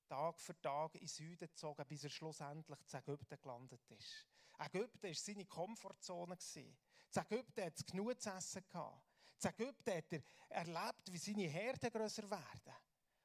Tag 0.08 0.40
für 0.40 0.58
Tag 0.60 0.94
in 0.94 1.06
Süden 1.06 1.48
gezogen, 1.48 1.84
bis 1.86 2.04
er 2.04 2.10
schlussendlich 2.10 2.78
zu 2.86 2.96
Ägypten 2.96 3.38
gelandet 3.40 3.90
ist. 3.90 4.26
Ägypten 4.58 5.02
war 5.02 5.14
seine 5.14 5.44
Komfortzone. 5.44 6.38
In 6.54 6.76
Ägypten 7.16 7.64
hat 7.64 7.76
es 7.76 7.84
genug 7.84 8.20
zu 8.20 8.30
essen 8.30 8.64
gehabt. 8.66 9.02
In 9.42 9.50
Ägypten 9.50 9.94
hat 9.94 10.12
er 10.12 10.22
erlebt, 10.48 11.12
wie 11.12 11.18
seine 11.18 11.48
Herden 11.48 11.90
grösser 11.90 12.30
werden. 12.30 12.74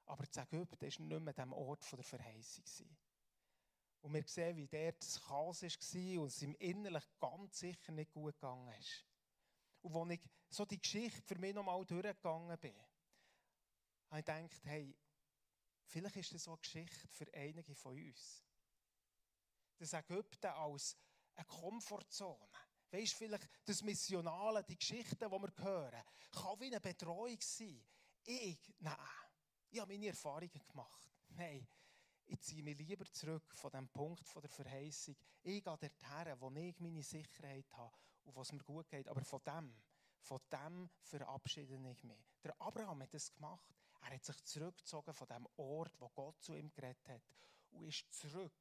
Aber 0.06 0.24
in 0.24 0.42
Ägypten 0.42 0.82
war 0.82 1.08
nicht 1.08 1.24
mehr 1.24 1.34
dem 1.34 1.54
Ort 1.54 1.92
der 1.92 2.04
Verheißung. 2.04 2.98
Und 4.02 4.14
wir 4.14 4.24
sehen, 4.24 4.56
wie 4.56 4.68
dort 4.68 5.02
das 5.02 5.22
Chaos 5.22 5.62
war 5.62 6.22
und 6.22 6.28
es 6.28 6.42
ihm 6.42 6.56
innerlich 6.56 7.04
ganz 7.20 7.60
sicher 7.60 7.92
nicht 7.92 8.12
gut 8.12 8.36
gegangen 8.36 8.74
ist. 8.80 9.06
Und 9.82 9.96
als 9.96 10.12
ich 10.12 10.22
so 10.50 10.66
die 10.66 10.82
Geschichte 10.82 11.22
für 11.22 11.38
mich 11.38 11.54
nochmal 11.54 11.86
durchgegangen 11.86 12.58
bin, 12.60 12.76
habe 14.10 14.20
ich 14.20 14.26
gedacht, 14.26 14.66
hey, 14.66 14.96
Vielleicht 15.90 16.18
ist 16.18 16.34
das 16.34 16.44
so 16.44 16.52
eine 16.52 16.60
Geschichte 16.60 17.08
für 17.08 17.34
einige 17.34 17.74
von 17.74 17.98
uns. 17.98 18.44
Das 19.80 19.94
Ägypten 19.94 20.48
als 20.48 20.96
eine 21.36 21.46
Komfortzone. 21.46 22.48
Weißt 22.92 23.14
du, 23.14 23.18
vielleicht 23.18 23.50
das 23.66 23.82
Missionale, 23.82 24.64
die 24.64 24.78
Geschichten, 24.78 25.18
die 25.18 25.32
wir 25.32 25.54
hören, 25.58 26.04
kann 26.32 26.60
wie 26.60 26.68
eine 26.68 26.80
Betreuung 26.80 27.42
sein. 27.42 27.84
Ich, 28.24 28.60
nein, 28.80 28.96
ich 29.72 29.80
habe 29.80 29.92
meine 29.92 30.08
Erfahrungen 30.08 30.62
gemacht. 30.68 31.10
Nein, 31.30 31.68
ich 32.30 32.42
ziehe 32.42 32.64
mich 32.64 32.78
lieber 32.78 33.06
zurück 33.12 33.44
von 33.56 33.72
dem 33.72 33.88
Punkt 33.90 34.28
von 34.28 34.42
der 34.42 34.52
Verheißung. 34.52 35.16
Ich 35.42 35.64
gehe 35.64 35.78
dorthin, 35.78 36.40
wo 36.40 36.52
ich 36.52 36.80
meine 36.80 37.04
Sicherheit 37.04 37.66
habe 37.74 37.92
und 38.24 38.36
was 38.36 38.52
mir 38.52 38.64
gut 38.64 38.88
geht. 38.90 39.08
Aber 39.08 39.22
von 39.22 39.42
dem, 39.46 39.76
von 40.20 40.40
dem 40.52 40.90
verabschiede 41.02 41.74
ich 41.74 42.04
mich. 42.04 42.24
Der 42.44 42.60
Abraham 42.62 43.02
hat 43.02 43.14
das 43.14 43.34
gemacht. 43.34 43.74
Er 44.02 44.14
hat 44.14 44.24
sich 44.24 44.44
zurückgezogen 44.44 45.14
von 45.14 45.28
dem 45.28 45.48
Ort, 45.58 46.00
wo 46.00 46.10
Gott 46.10 46.40
zu 46.42 46.54
ihm 46.54 46.72
geredet 46.72 47.08
hat 47.10 47.24
und 47.72 47.88
ist 47.88 48.06
zurück 48.14 48.54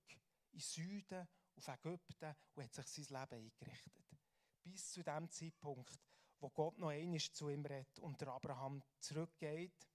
in 0.52 0.60
Süden, 0.60 1.28
auf 1.56 1.68
Ägypten 1.68 2.34
und 2.54 2.64
hat 2.64 2.74
sich 2.74 3.06
sein 3.06 3.20
Leben 3.20 3.44
eingerichtet. 3.44 4.04
Bis 4.62 4.92
zu 4.92 5.02
dem 5.02 5.30
Zeitpunkt, 5.30 5.98
wo 6.40 6.48
Gott 6.50 6.78
noch 6.78 6.88
einmal 6.88 7.18
zu 7.18 7.48
ihm 7.48 7.64
redet 7.66 7.98
und 7.98 8.20
der 8.20 8.28
Abraham 8.28 8.82
zurückgeht. 9.00 9.88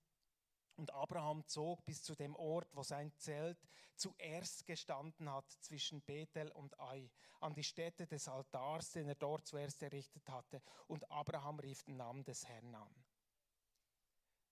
Und 0.76 0.94
Abraham 0.94 1.46
zog 1.48 1.86
bis 1.86 2.04
zu 2.04 2.16
dem 2.16 2.36
Ort, 2.36 2.76
wo 2.76 2.84
sein 2.84 3.14
Zelt 3.18 3.60
zuerst 3.96 4.66
gestanden 4.66 5.32
hat, 5.32 5.50
zwischen 5.62 6.02
Bethel 6.02 6.52
und 6.52 6.80
Ai, 6.80 7.12
an 7.42 7.54
die 7.54 7.64
Stätte 7.64 8.08
des 8.08 8.28
Altars, 8.28 8.92
den 8.92 9.08
er 9.08 9.16
dort 9.16 9.46
zuerst 9.46 9.84
errichtet 9.84 10.28
hatte. 10.30 10.62
Und 10.88 11.10
Abraham 11.12 11.60
rief 11.60 11.84
den 11.84 11.98
Namen 11.98 12.24
des 12.24 12.48
Herrn 12.48 12.74
an 12.74 13.04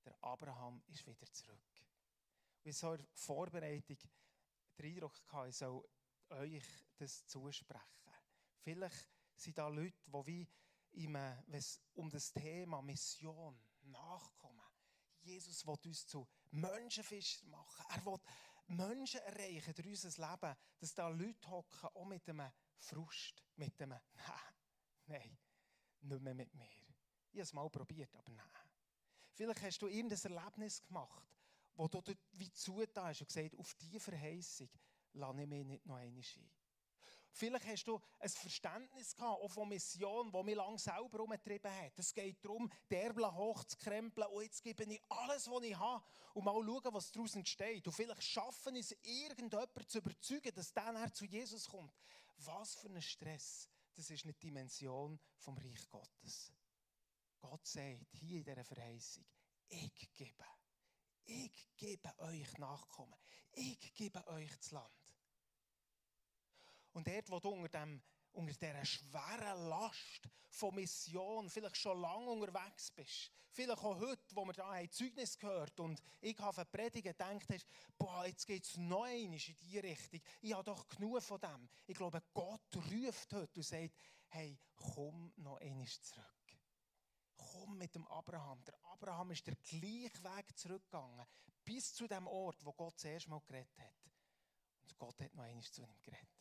der 0.06 0.24
Abraham 0.24 0.82
ist 0.88 1.06
wieder 1.06 1.32
zurück. 1.32 1.60
Und 2.64 2.74
so 2.74 2.92
in 2.94 2.98
der 2.98 3.08
Vorbereitung 3.14 3.98
den 4.78 4.86
Eindruck 4.86 5.20
hatte, 5.28 5.50
ich 5.50 5.56
soll 5.56 5.84
euch 6.30 6.64
das 6.98 7.26
zusprechen. 7.28 8.12
Vielleicht 8.62 9.10
sind 9.36 9.58
da 9.58 9.68
Leute, 9.68 9.98
die 10.06 10.28
wie 10.28 10.48
im, 10.92 11.14
wenn 11.14 11.60
es 11.60 11.82
um 11.94 12.10
das 12.10 12.32
Thema 12.32 12.82
Mission 12.82 13.60
nachkommen. 13.82 14.71
Jesus 15.22 15.66
will 15.66 15.78
uns 15.86 16.06
zu 16.08 16.28
Menschenfischern 16.52 17.50
machen. 17.50 17.86
Er 17.90 18.06
will 18.06 18.20
Menschen 18.68 19.20
erreichen 19.22 19.74
durch 19.74 19.88
unser 19.88 20.30
Leben, 20.30 20.56
dass 20.80 20.94
da 20.94 21.08
Leute 21.10 21.50
hocken, 21.50 21.90
auch 21.94 22.06
mit 22.06 22.28
einem 22.30 22.52
Frust, 22.78 23.44
mit 23.56 23.82
einem 23.82 24.00
Nein, 25.08 25.20
nein, 25.20 25.38
nicht 26.02 26.22
mehr 26.22 26.34
mit 26.34 26.54
mir. 26.54 26.70
Ich 27.32 27.38
habe 27.38 27.42
es 27.42 27.54
mal 27.54 27.70
probiert, 27.70 28.16
aber 28.16 28.32
nein. 28.32 28.46
Vielleicht 29.34 29.62
hast 29.62 29.82
du 29.82 29.88
irgendein 29.88 30.32
Erlebnis 30.32 30.84
gemacht, 30.84 31.28
wo 31.76 31.88
du 31.88 32.02
wie 32.34 32.52
zugetan 32.52 33.06
hast 33.06 33.22
und 33.22 33.28
gesagt 33.28 33.56
auf 33.58 33.74
diese 33.76 34.00
Verheißung 34.00 34.70
lasse 35.14 35.42
ich 35.42 35.48
mich 35.48 35.66
nicht 35.66 35.86
noch 35.86 35.96
einmal 35.96 36.08
ein. 36.08 36.52
Vielleicht 37.34 37.66
hast 37.66 37.86
du 37.86 38.00
ein 38.20 38.30
Verständnis 38.30 39.16
gehabt, 39.16 39.42
auch 39.42 39.52
von 39.52 39.70
Mission, 39.70 40.32
die 40.32 40.44
mich 40.44 40.56
lange 40.56 40.78
selber 40.78 41.22
umgetrieben 41.22 41.72
hat. 41.72 41.98
Es 41.98 42.14
geht 42.14 42.44
darum, 42.44 42.70
die 42.90 43.10
hochzukrempeln 43.10 44.28
und 44.28 44.44
jetzt 44.44 44.62
gebe 44.62 44.84
ich 44.84 45.02
alles, 45.10 45.50
was 45.50 45.64
ich 45.64 45.78
habe 45.78 46.04
und 46.34 46.44
mal 46.44 46.54
schauen, 46.54 46.94
was 46.94 47.12
daraus 47.12 47.36
entsteht. 47.36 47.88
Und 47.88 47.94
vielleicht 47.94 48.24
schaffen 48.24 48.76
es, 48.76 48.92
irgendjemanden 49.02 49.88
zu 49.88 50.00
überzeugen, 50.00 50.54
dass 50.54 50.74
der 50.74 51.14
zu 51.14 51.26
Jesus 51.26 51.68
kommt. 51.68 51.94
Was 52.38 52.76
für 52.76 52.90
ein 52.90 53.02
Stress. 53.02 53.70
Das 53.96 54.10
ist 54.10 54.24
eine 54.24 54.34
Dimension 54.34 55.20
vom 55.38 55.58
Reich 55.58 55.90
Gottes. 55.90 56.52
Gott 57.40 57.66
sagt 57.66 58.14
hier 58.14 58.38
in 58.38 58.44
dieser 58.44 58.64
Verheißung, 58.64 59.26
ich 59.68 60.14
gebe, 60.14 60.46
ich 61.26 61.70
gebe 61.76 62.18
euch 62.20 62.58
Nachkommen, 62.58 63.16
ich 63.54 63.94
gebe 63.94 64.26
euch 64.28 64.56
das 64.58 64.72
Land. 64.72 65.01
Und 66.94 67.08
dort, 67.08 67.30
wo 67.30 67.40
du 67.40 67.50
unter 67.50 67.70
dem, 67.70 68.02
unter 68.34 68.54
dieser 68.54 68.86
schweren 68.86 69.70
Last 69.70 70.30
von 70.50 70.76
Mission, 70.76 71.50
vielleicht 71.50 71.78
schon 71.78 72.00
lange 72.00 72.30
unterwegs 72.30 72.92
bist, 72.92 73.32
vielleicht 73.52 73.84
auch 73.84 74.00
heute, 74.00 74.36
wo 74.36 74.46
wir 74.46 74.54
da 74.54 74.70
ein 74.70 74.92
Zeugnis 74.92 75.38
gehört 75.38 75.80
und 75.80 76.02
ich 76.22 76.38
habe 76.40 76.66
Predigen 76.66 77.12
gedacht 77.12 77.50
hast, 77.50 77.68
boah, 77.98 78.26
jetzt 78.26 78.46
geht 78.46 78.64
es 78.64 78.78
noch 78.78 79.06
in 79.06 79.32
diese 79.32 79.84
Richtung. 79.84 80.22
Ich 80.42 80.54
habe 80.54 80.64
doch 80.64 80.88
genug 80.90 81.22
von 81.22 81.40
dem. 81.40 81.70
Ich 81.88 81.96
glaube, 81.96 82.22
Gott 82.34 82.76
ruft 82.76 83.34
heute 83.34 83.60
und 83.60 83.64
sagt, 83.64 83.96
hey, 84.30 84.58
komm 84.76 85.34
noch 85.38 85.60
einmal 85.60 85.88
zurück. 85.88 86.26
Komm 87.36 87.78
mit 87.78 87.96
dem 87.96 88.08
Abraham. 88.08 88.64
Der 88.66 88.76
Abraham 88.86 89.32
ist 89.32 89.48
der 89.48 89.56
gleiche 89.56 90.24
Weg 90.24 90.58
zurückgegangen, 90.58 91.26
bis 91.66 91.94
zu 91.94 92.08
dem 92.08 92.28
Ort, 92.28 92.64
wo 92.66 92.72
Gott 92.74 93.00
zuerst 93.00 93.28
mal 93.28 93.42
geredet 93.42 93.78
hat. 93.80 94.12
Und 94.84 94.98
Gott 94.98 95.20
hat 95.22 95.34
noch 95.36 95.44
einmal 95.44 95.64
zu 95.64 95.82
ihm 95.82 95.94
geredet. 96.02 96.41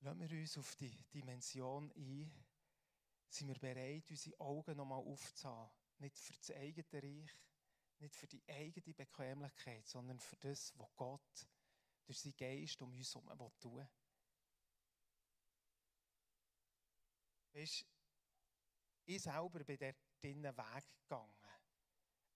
Lassen 0.00 0.20
wir 0.20 0.38
uns 0.40 0.58
auf 0.58 0.76
die 0.76 0.96
Dimension 1.12 1.90
ein. 1.92 2.32
Sind 3.28 3.48
wir 3.48 3.58
bereit, 3.58 4.08
unsere 4.10 4.40
Augen 4.40 4.76
nochmal 4.76 5.02
aufzuhaben? 5.02 5.70
Nicht 5.98 6.18
für 6.18 6.32
das 6.34 6.50
eigene 6.52 6.86
Reich, 6.92 7.30
nicht 7.98 8.14
für 8.14 8.28
die 8.28 8.42
eigene 8.48 8.94
Bequemlichkeit, 8.94 9.86
sondern 9.86 10.20
für 10.20 10.36
das, 10.36 10.72
was 10.78 10.88
Gott 10.94 11.48
durch 12.06 12.20
seinen 12.20 12.36
Geist 12.36 12.80
um 12.80 12.94
uns 12.94 13.14
herum 13.14 13.52
tun 13.58 13.76
will. 13.76 13.88
Weißt, 17.52 17.84
ich 19.04 19.22
selber 19.22 19.64
bin 19.64 19.78
dort 19.78 19.96
Weg 20.22 20.84
gegangen. 21.02 21.34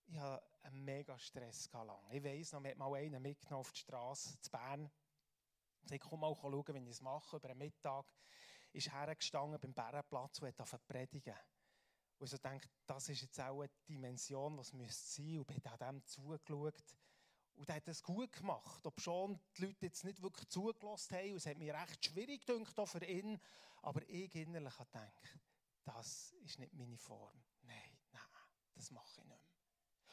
Ich 0.06 0.18
hatte 0.18 0.44
einen 0.62 0.84
mega 0.84 1.18
Stress. 1.18 1.70
Ich 2.10 2.24
weiss 2.24 2.52
noch, 2.52 2.60
mir 2.60 2.70
hat 2.70 2.78
mal 2.78 2.94
einen 2.94 3.22
mitgenommen 3.22 3.60
auf 3.60 3.72
die 3.72 3.80
Straße 3.80 4.40
zu 4.40 4.50
Bern. 4.50 4.90
Ich 5.90 6.00
komm 6.00 6.20
mal 6.20 6.34
schauen, 6.34 6.64
wenn 6.68 6.86
ich 6.86 6.92
es 6.92 7.00
mache. 7.00 7.36
Über 7.36 7.48
den 7.48 7.58
Mittag 7.58 8.12
ist 8.72 8.92
hergestanden 8.92 9.60
beim 9.60 9.74
Bärenplatz 9.74 10.38
und 10.40 10.58
hat 10.58 10.86
predigen. 10.86 11.36
Und 12.18 12.26
ich 12.26 12.30
so 12.30 12.38
denke, 12.38 12.68
das 12.86 13.08
ist 13.08 13.22
jetzt 13.22 13.40
auch 13.40 13.60
eine 13.60 13.70
Dimension, 13.88 14.56
was 14.56 14.72
müsste 14.72 15.22
sein. 15.22 15.38
Und 15.38 15.46
bin 15.46 15.66
an 15.66 15.78
dem 15.78 16.06
zugeschaut. 16.06 16.96
Und 17.54 17.68
er 17.68 17.76
hat 17.76 17.88
das 17.88 18.02
gut 18.02 18.32
gemacht. 18.32 18.86
Ob 18.86 19.00
schon 19.00 19.40
die 19.56 19.66
Leute 19.66 19.86
jetzt 19.86 20.04
nicht 20.04 20.22
wirklich 20.22 20.48
zugelassen 20.48 21.16
haben. 21.16 21.30
Und 21.32 21.36
es 21.36 21.46
hat 21.46 21.58
mir 21.58 21.74
recht 21.74 22.04
schwierig 22.04 22.46
gedacht 22.46 22.88
für 22.88 23.04
ihn. 23.04 23.40
Aber 23.82 24.08
ich 24.08 24.34
innerlich 24.34 24.78
habe 24.78 24.90
gedacht, 24.90 25.38
das 25.84 26.32
ist 26.44 26.58
nicht 26.58 26.72
meine 26.72 26.96
Form. 26.96 27.42
Nein, 27.62 27.98
nein, 28.12 28.22
das 28.74 28.90
mache 28.90 29.10
ich 29.10 29.16
nicht 29.18 29.28
mehr. 29.28 29.38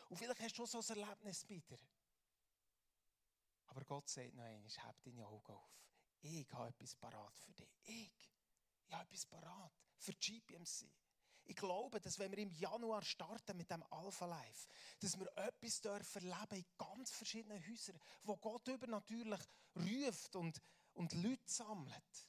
Und 0.10 0.18
vielleicht 0.18 0.40
hast 0.40 0.58
du 0.58 0.66
schon 0.66 0.82
so 0.82 0.94
ein 0.94 1.00
Erlebnis 1.00 1.46
bei 1.46 1.60
dir. 1.60 1.80
Aber 3.70 3.86
Gott 3.86 4.10
sagt 4.10 4.34
noch 4.34 4.44
einmal, 4.44 4.70
hab 4.70 5.02
deine 5.04 5.26
Augen 5.28 5.54
auf. 5.54 5.86
Ich 6.22 6.52
habe 6.52 6.70
etwas 6.70 6.96
parat 6.96 7.38
für 7.38 7.54
dich. 7.54 7.70
Ich. 7.84 8.32
Ich 8.88 8.94
habe 8.94 9.04
etwas 9.04 9.26
parat 9.28 9.72
für 9.98 10.14
die 10.14 10.40
GPMC. 10.42 10.92
Ich 11.46 11.56
glaube, 11.56 12.00
dass 12.00 12.20
wenn 12.20 12.32
wir 12.32 12.40
im 12.40 12.52
Januar 12.52 13.04
starten 13.04 13.58
mit 13.58 13.72
dem 13.72 13.84
Alpha 13.92 14.26
Life, 14.26 14.68
dass 15.00 15.18
wir 15.18 15.28
etwas 15.38 15.82
dürfen 15.82 16.30
erleben 16.30 16.58
in 16.58 16.66
ganz 16.78 17.12
verschiedenen 17.12 17.66
Häusern, 17.68 18.00
wo 18.24 18.38
Gott 18.38 18.68
übernatürlich 18.68 19.40
ruft 19.76 20.36
und, 20.36 20.62
und 20.94 21.14
Leute 21.14 21.42
sammelt. 21.46 22.28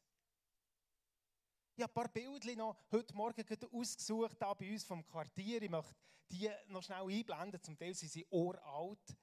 Ich 1.75 1.82
habe 1.82 1.90
ein 1.90 1.94
paar 1.94 2.09
Bilder 2.09 2.76
heute 2.90 3.14
Morgen 3.14 3.44
ausgesucht, 3.73 4.37
hier 4.38 4.54
bei 4.54 4.73
uns 4.73 4.85
vom 4.85 5.06
Quartier. 5.06 5.62
Ich 5.62 5.70
möchte 5.70 5.94
die 6.30 6.50
noch 6.66 6.82
schnell 6.82 7.02
einblenden. 7.02 7.62
Zum 7.62 7.78
Teil 7.78 7.94
sind 7.94 8.12
sie 8.12 8.26
uralt. 8.30 9.16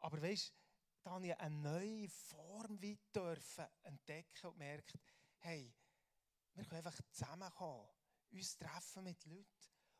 Aber 0.00 0.20
weißt 0.20 0.50
du, 0.50 0.63
da 1.04 1.10
habe 1.12 1.26
ich 1.26 1.38
eine 1.38 1.54
neue 1.54 2.08
Form 2.08 2.80
dürfen 3.14 3.66
entdecken 3.82 4.46
und 4.46 4.56
merkt, 4.56 4.98
hey, 5.38 5.72
wir 6.54 6.64
können 6.64 6.86
einfach 6.86 6.98
zusammenkommen, 7.10 7.88
uns 8.30 8.56
treffen 8.56 9.04
mit 9.04 9.24
Leuten 9.26 9.46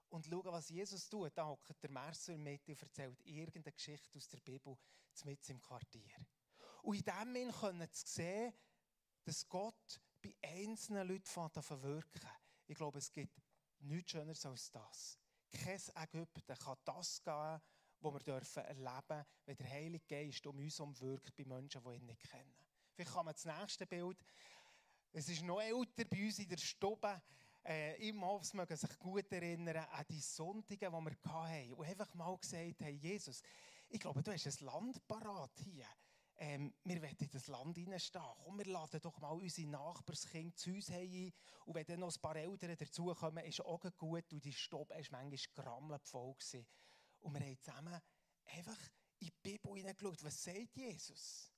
und 0.08 0.26
schauen, 0.26 0.44
was 0.46 0.70
Jesus 0.70 1.08
tut. 1.08 1.36
Da 1.36 1.46
hockt 1.46 1.82
der 1.82 1.90
Mercer 1.90 2.38
Mitte 2.38 2.72
und 2.72 2.82
erzählt 2.82 3.20
irgendeine 3.26 3.72
Geschichte 3.72 4.16
aus 4.16 4.28
der 4.28 4.40
Bibel 4.40 4.78
mit 5.24 5.48
im 5.50 5.60
Quartier. 5.60 6.16
Und 6.82 6.96
in 6.96 7.02
dem 7.02 7.18
Moment 7.18 7.54
können 7.54 7.88
sie 7.92 8.06
sehen, 8.06 8.54
dass 9.24 9.46
Gott 9.46 10.00
bei 10.22 10.34
einzelnen 10.42 11.06
Leuten 11.06 11.62
verwirken 11.62 12.28
Ich 12.66 12.76
glaube, 12.76 12.98
es 12.98 13.12
gibt 13.12 13.42
nichts 13.80 14.12
Schöneres 14.12 14.46
als 14.46 14.70
das. 14.70 15.18
Kein 15.50 15.80
Ägypten 15.96 16.56
kann 16.56 16.78
das 16.84 17.22
geben, 17.22 17.60
was 18.04 18.26
wir 18.26 18.34
dürfen 18.34 18.62
erleben 18.64 19.24
wenn 19.46 19.56
der 19.56 19.70
Heilige 19.70 20.04
Geist 20.06 20.46
um 20.46 20.58
uns 20.58 21.00
wirkt 21.00 21.34
bei 21.36 21.44
Menschen, 21.44 21.82
die 21.82 21.96
ihn 21.96 22.06
nicht 22.06 22.22
kennen. 22.30 22.54
Vielleicht 22.94 23.12
kann 23.12 23.24
man 23.24 23.34
das 23.34 23.44
nächste 23.44 23.86
Bild. 23.86 24.22
Es 25.12 25.28
ist 25.28 25.42
noch 25.42 25.60
älter 25.60 26.04
bei 26.04 26.24
uns 26.24 26.38
in 26.38 26.48
der 26.48 26.58
Stube. 26.58 27.22
Äh, 27.64 28.08
Im 28.08 28.24
Hof 28.24 28.52
mögen 28.52 28.76
sich 28.76 28.98
gut 28.98 29.32
erinnern 29.32 29.76
an 29.76 30.04
die 30.08 30.20
Sonntage, 30.20 30.76
die 30.76 30.92
wir 30.92 31.32
hatten. 31.32 31.72
Und 31.72 31.86
einfach 31.86 32.14
mal 32.14 32.36
gesagt 32.36 32.82
haben, 32.82 32.98
Jesus, 32.98 33.42
ich 33.88 34.00
glaube, 34.00 34.22
du 34.22 34.32
hast 34.32 34.46
ein 34.46 34.66
Land 34.66 35.06
parat 35.06 35.52
hier 35.58 35.86
ähm, 36.36 36.74
wir 36.84 37.00
wollen 37.00 37.16
in 37.18 37.30
das 37.30 37.46
Land 37.46 37.76
hineinstehen. 37.76 38.24
Komm, 38.44 38.58
wir 38.58 38.66
laden 38.66 39.00
doch 39.00 39.18
mal 39.18 39.30
unsere 39.30 39.68
Nachbarskinder 39.68 40.56
zu 40.56 40.70
uns 40.70 40.90
ein. 40.90 41.32
Und 41.64 41.74
wenn 41.74 41.86
dann 41.86 42.00
noch 42.00 42.14
ein 42.14 42.20
paar 42.20 42.36
Eltern 42.36 42.76
dazukommen, 42.76 43.44
ist 43.44 43.64
auch 43.64 43.80
gut. 43.96 44.32
Und 44.32 44.44
die 44.44 44.52
Stopp 44.52 44.90
war 44.90 44.96
manchmal 45.10 45.38
grammelnd 45.54 46.06
voll. 46.06 46.34
Und 47.24 47.34
wir 47.34 47.46
haben 47.46 47.58
zusammen 47.58 48.00
einfach 48.44 48.78
in 49.18 49.26
die 49.26 49.30
Bibel 49.42 49.74
hineingeschaut. 49.74 50.22
Was 50.22 50.42
sagt 50.42 50.76
Jesus? 50.76 51.52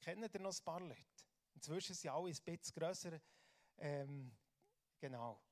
Kennen 0.00 0.30
ihr 0.32 0.40
noch 0.40 0.56
ein 0.56 0.64
paar 0.64 0.80
Leute? 0.80 1.24
Inzwischen 1.54 1.94
sind 1.94 2.10
alle 2.10 2.30
ein 2.30 2.36
bisschen 2.44 2.74
grösser. 2.74 3.20
Ähm, 3.78 4.36
genau. 4.98 5.42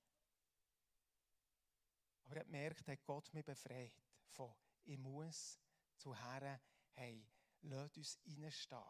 Aber 2.24 2.36
er 2.36 2.40
hat 2.40 2.46
gemerkt, 2.46 2.86
hat 2.86 3.04
Gott 3.04 3.32
mich 3.34 3.44
befreit 3.44 3.94
von 4.28 4.54
«Ich 4.84 4.98
muss» 4.98 5.58
zu 5.96 6.14
Herren, 6.14 6.60
hey, 6.92 7.26
Lasst 7.62 7.96
uns 7.96 8.18
reinstehen 8.24 8.82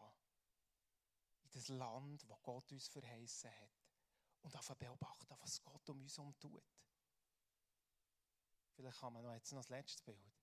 in 1.43 1.51
das 1.51 1.67
Land, 1.69 2.29
das 2.29 2.41
Gott 2.43 2.71
uns 2.71 2.87
verheißen 2.87 3.49
hat. 3.49 3.71
Und 4.41 4.55
einfach 4.55 4.75
beobachten, 4.75 5.35
was 5.39 5.61
Gott 5.63 5.89
um 5.89 6.01
uns 6.01 6.17
herum 6.17 6.37
tut. 6.39 6.63
Vielleicht 8.73 9.01
haben 9.01 9.15
wir 9.15 9.21
noch 9.21 9.33
jetzt 9.33 9.51
noch 9.51 9.59
das 9.59 9.69
letzte 9.69 10.03
Bild. 10.03 10.38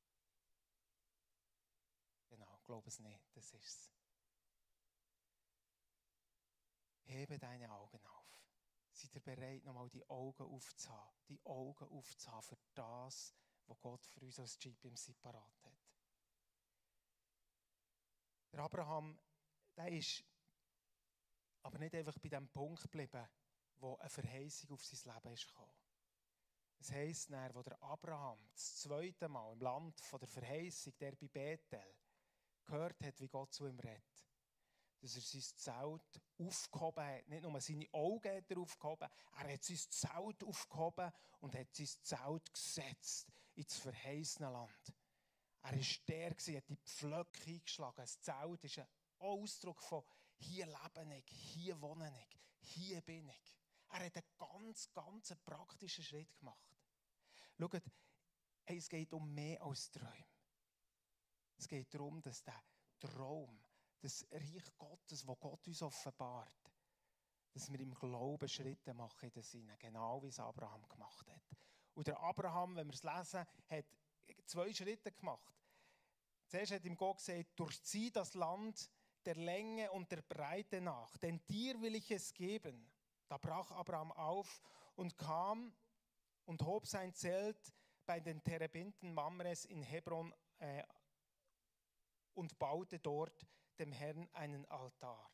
Glaube 2.66 2.88
es 2.88 2.98
nicht, 2.98 3.36
das 3.36 3.52
ist 3.52 3.64
es. 3.64 3.92
Hebe 7.04 7.38
deine 7.38 7.70
Augen 7.72 8.04
auf. 8.04 8.26
Seid 8.90 9.14
ihr 9.14 9.20
bereit, 9.20 9.64
nochmal 9.64 9.88
die 9.88 10.04
Augen 10.08 10.42
aufzuhaben? 10.42 11.16
Die 11.28 11.40
Augen 11.44 11.88
aufzuhaben 11.88 12.42
für 12.42 12.58
das, 12.74 13.34
was 13.66 13.80
Gott 13.80 14.04
für 14.04 14.20
uns 14.20 14.38
als 14.40 14.58
GPMC 14.58 15.16
parat 15.20 15.62
hat. 15.62 15.86
Der 18.52 18.60
Abraham, 18.60 19.16
der 19.76 19.92
ist 19.92 20.24
aber 21.62 21.78
nicht 21.78 21.94
einfach 21.94 22.18
bei 22.18 22.28
dem 22.28 22.48
Punkt 22.48 22.82
geblieben, 22.82 23.28
wo 23.76 23.96
eine 23.96 24.10
Verheißung 24.10 24.70
auf 24.72 24.84
sein 24.84 25.14
Leben 25.14 25.34
ist 25.34 25.46
gekommen. 25.46 25.74
Es 26.78 26.90
heisst 26.90 27.30
dann, 27.30 27.54
wo 27.54 27.62
der 27.62 27.80
Abraham 27.82 28.38
das 28.52 28.80
zweite 28.80 29.28
Mal 29.28 29.52
im 29.52 29.60
Land 29.60 30.00
von 30.00 30.18
der 30.18 30.28
Verheißung, 30.28 30.96
der 30.98 31.14
bei 31.16 31.28
Bethel, 31.28 31.94
gehört 32.66 33.02
hat, 33.02 33.20
wie 33.20 33.28
Gott 33.28 33.52
zu 33.52 33.66
ihm 33.66 33.78
redet, 33.78 34.26
dass 35.00 35.16
er 35.16 35.22
sein 35.22 35.42
Zelt 35.56 36.22
aufgehoben 36.38 37.04
hat. 37.04 37.28
Nicht 37.28 37.42
nur 37.42 37.60
seine 37.60 37.86
Augen 37.92 38.36
hat 38.36 38.50
er 38.50 38.58
aufgehoben, 38.58 39.08
er 39.38 39.52
hat 39.52 39.64
sein 39.64 39.78
Zelt 39.90 40.44
aufgehoben 40.44 41.12
und 41.40 41.54
hat 41.54 41.74
sein 41.74 41.88
Zelt 42.02 42.52
gesetzt 42.52 43.32
ins 43.54 43.76
verheißene 43.76 44.50
Land. 44.50 44.94
Er 45.62 45.72
war 45.72 45.86
der, 46.08 46.30
hat 46.30 46.68
die 46.68 46.76
Pflöcke 46.76 47.44
eingeschlagen. 47.46 47.96
Das 47.96 48.20
Zelt 48.20 48.64
ist 48.64 48.78
ein 48.78 48.86
Ausdruck 49.18 49.82
von 49.82 50.04
hier 50.38 50.66
lebe 50.66 51.16
ich, 51.16 51.30
hier 51.30 51.80
wohne 51.80 52.12
ich, 52.18 52.38
hier 52.60 53.00
bin 53.00 53.28
ich. 53.28 53.56
Er 53.88 54.04
hat 54.04 54.16
einen 54.16 54.24
ganz, 54.36 54.92
ganz 54.92 55.34
praktischen 55.44 56.04
Schritt 56.04 56.36
gemacht. 56.38 56.76
Schaut, 57.58 57.82
es 58.66 58.88
geht 58.88 59.12
um 59.14 59.32
mehr 59.32 59.62
als 59.62 59.90
Träume. 59.90 60.35
Es 61.56 61.68
geht 61.68 61.92
darum, 61.94 62.20
dass 62.22 62.42
der 62.42 62.62
Traum, 62.98 63.60
das 64.00 64.26
Reich 64.30 64.76
Gottes, 64.76 65.26
wo 65.26 65.36
Gott 65.36 65.66
uns 65.66 65.82
offenbart, 65.82 66.72
dass 67.52 67.72
wir 67.72 67.80
im 67.80 67.94
Glauben 67.94 68.48
Schritte 68.48 68.92
machen 68.92 69.26
in 69.26 69.32
den 69.32 69.42
Sinne, 69.42 69.76
genau 69.78 70.22
wie 70.22 70.28
es 70.28 70.38
Abraham 70.38 70.86
gemacht 70.88 71.30
hat. 71.30 71.42
Und 71.94 72.06
der 72.06 72.20
Abraham, 72.20 72.76
wenn 72.76 72.86
wir 72.88 72.94
es 72.94 73.02
lesen, 73.02 73.46
hat 73.68 73.86
zwei 74.44 74.72
Schritte 74.74 75.12
gemacht. 75.12 75.54
Zuerst 76.48 76.72
hat 76.72 76.84
ihm 76.84 76.96
Gott 76.96 77.18
gesagt, 77.18 77.58
durchzieh 77.58 78.10
das 78.10 78.34
Land 78.34 78.90
der 79.24 79.36
Länge 79.36 79.90
und 79.90 80.10
der 80.12 80.22
Breite 80.22 80.80
nach, 80.80 81.16
denn 81.18 81.44
dir 81.48 81.80
will 81.80 81.96
ich 81.96 82.10
es 82.10 82.32
geben. 82.32 82.88
Da 83.28 83.38
brach 83.38 83.72
Abraham 83.72 84.12
auf 84.12 84.62
und 84.94 85.16
kam 85.18 85.74
und 86.44 86.62
hob 86.62 86.86
sein 86.86 87.12
Zelt 87.12 87.72
bei 88.04 88.20
den 88.20 88.42
Terebinten 88.44 89.12
Mamres 89.12 89.64
in 89.64 89.82
Hebron 89.82 90.32
äh, 90.58 90.84
und 92.36 92.58
baute 92.58 92.98
dort 92.98 93.46
dem 93.78 93.92
Herrn 93.92 94.28
einen 94.32 94.64
Altar. 94.66 95.30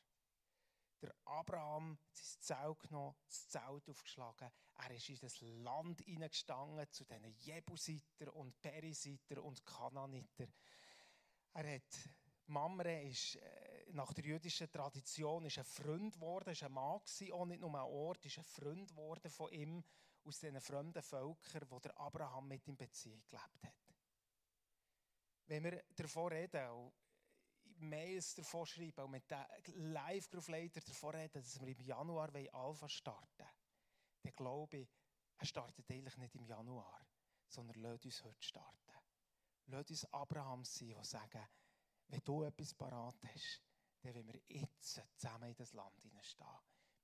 der 1.01 1.15
Abraham 1.25 1.99
sein 2.13 2.41
Zelt 2.41 2.79
genommen, 2.81 3.17
das 3.27 3.49
Zelt 3.49 3.89
aufgeschlagen. 3.89 4.51
Er 4.77 4.91
ist 4.93 5.09
in 5.09 5.19
das 5.19 5.41
Land 5.41 6.01
hineingestanden, 6.03 6.91
zu 6.93 7.05
diesen 7.05 7.35
Jebusiter 7.41 8.33
und 8.35 8.61
Perisiter 8.61 9.43
und 9.43 9.65
Kananiter. 9.67 10.47
Er 11.55 11.75
hat, 11.75 12.11
Mamre 12.47 13.03
ist 13.03 13.37
äh, 13.37 13.91
nach 13.93 14.13
der 14.13 14.25
jüdischen 14.25 14.71
Tradition 14.71 15.45
ist 15.45 15.59
ein 15.59 15.65
Freund 15.65 16.15
geworden, 16.15 16.51
ist 16.51 16.63
ein 16.63 16.73
Mann 16.73 17.01
gewesen, 17.01 17.33
auch 17.33 17.47
nicht 17.47 17.61
nur 17.61 17.75
ein 17.75 17.91
Ort, 17.91 18.25
ist 18.25 18.39
ein 18.39 18.45
Freund 18.45 18.89
geworden 18.91 19.31
von 19.31 19.51
ihm 19.51 19.85
aus 20.25 20.39
diesen 20.39 20.61
fremden 20.61 21.03
Völkern, 21.03 21.69
wo 21.69 21.81
der 21.81 21.99
Abraham 21.99 22.49
mit 22.49 22.67
in 22.69 22.77
Beziehung 22.77 23.23
gelebt 23.29 23.65
hat. 23.65 23.82
Wenn 25.53 25.65
wir 25.65 25.85
davon 25.97 26.33
reden, 26.33 26.91
Mails 27.77 28.35
davon 28.37 28.65
schreiben 28.65 29.05
und 29.05 29.11
mit 29.11 29.31
den 29.31 29.93
Live-Groove-Leiter 29.93 30.81
davon 30.81 31.15
reden, 31.15 31.43
dass 31.43 31.61
wir 31.61 31.69
im 31.69 31.81
Januar 31.81 32.35
Alpha 32.35 32.89
starten 32.89 33.47
dann 34.23 34.33
glaube 34.33 34.79
ich, 34.79 34.89
er 35.37 35.45
startet 35.45 35.91
eigentlich 35.91 36.17
nicht 36.17 36.35
im 36.37 36.47
Januar, 36.47 37.07
sondern 37.49 37.83
lässt 37.83 38.07
uns 38.07 38.25
heute 38.25 38.43
starten. 38.43 38.93
Lass 39.67 39.91
uns 39.91 40.07
Abraham 40.07 40.65
sein, 40.65 40.89
der 40.89 41.05
sagen, 41.05 41.47
wenn 42.09 42.25
du 42.25 42.45
etwas 42.45 42.73
parat 42.73 43.23
hast, 43.23 43.63
dann 44.01 44.15
wollen 44.15 44.29
wir 44.29 44.41
jetzt 44.47 45.03
zusammen 45.19 45.51
in 45.51 45.55
das 45.55 45.75
Land 45.75 46.01
hineinstehen. 46.01 46.47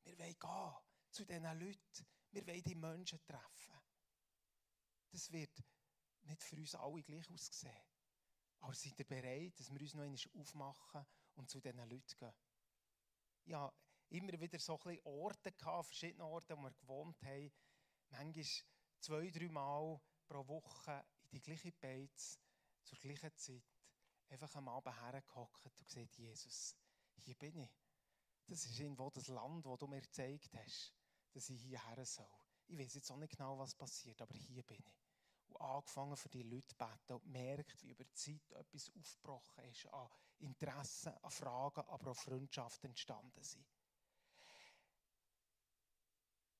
Wir 0.04 0.18
wollen 0.18 0.38
gehen 0.38 0.74
zu 1.10 1.26
diesen 1.26 1.58
Leuten. 1.58 2.06
Wir 2.30 2.46
wollen 2.46 2.62
die 2.62 2.74
Menschen 2.74 3.20
treffen. 3.26 3.74
Das 5.10 5.30
wird 5.32 5.62
nicht 6.22 6.42
für 6.42 6.56
uns 6.56 6.74
alle 6.74 7.02
gleich 7.02 7.30
aussehen. 7.30 7.97
Aber 8.60 8.74
seid 8.74 8.98
ihr 8.98 9.06
bereit, 9.06 9.58
dass 9.58 9.72
wir 9.72 9.80
uns 9.80 9.94
noch 9.94 10.02
einmal 10.02 10.18
aufmachen 10.40 11.06
und 11.34 11.48
zu 11.48 11.60
diesen 11.60 11.88
Leuten 11.88 12.16
gehen? 12.18 12.34
Ja, 13.44 13.72
immer 14.10 14.38
wieder 14.40 14.58
so 14.58 14.78
ein 14.84 14.98
Orte 15.04 15.52
gehabt, 15.52 15.86
verschiedene 15.86 16.24
Orte, 16.24 16.56
wo 16.56 16.62
wir 16.62 16.72
gewohnt 16.72 17.22
haben. 17.22 17.52
Manchmal 18.10 18.44
zwei, 19.00 19.30
drei 19.30 19.48
Mal 19.48 20.00
pro 20.26 20.46
Woche 20.46 21.04
in 21.30 21.30
die 21.30 21.40
gleiche 21.40 21.72
Beiz, 21.72 22.38
zur 22.82 22.98
gleichen 22.98 23.34
Zeit, 23.36 23.64
einfach 24.28 24.54
am 24.56 24.68
Abend 24.68 25.00
hergehockt 25.00 25.64
und 25.64 25.86
gesagt, 25.86 26.16
Jesus, 26.16 26.76
hier 27.16 27.34
bin 27.34 27.56
ich. 27.58 27.70
Das 28.46 28.64
ist 28.64 28.78
irgendwo 28.78 29.10
das 29.10 29.28
Land, 29.28 29.66
das 29.66 29.78
du 29.78 29.86
mir 29.86 30.00
gezeigt 30.00 30.54
hast, 30.54 30.94
dass 31.32 31.50
ich 31.50 31.60
hierher 31.60 32.04
soll. 32.04 32.28
Ich 32.66 32.78
weiß 32.78 32.94
jetzt 32.94 33.10
auch 33.10 33.16
nicht 33.16 33.36
genau, 33.36 33.58
was 33.58 33.74
passiert, 33.74 34.20
aber 34.22 34.34
hier 34.34 34.62
bin 34.62 34.78
ich 34.78 35.07
und 35.48 35.60
angefangen 35.60 36.16
für 36.16 36.28
die 36.28 36.42
Leute 36.42 36.68
zu 36.68 36.76
beten 36.76 37.12
und 37.14 37.26
merkt, 37.26 37.82
wie 37.82 37.90
über 37.90 38.04
die 38.04 38.14
Zeit 38.14 38.50
etwas 38.52 38.90
aufgebrochen 38.96 39.64
ist, 39.64 39.86
an 39.86 40.08
Interessen, 40.38 41.14
an 41.22 41.30
Fragen, 41.30 41.80
aber 41.80 42.10
auch 42.10 42.16
Freundschaften 42.16 42.90
entstanden 42.90 43.42
sind. 43.42 43.66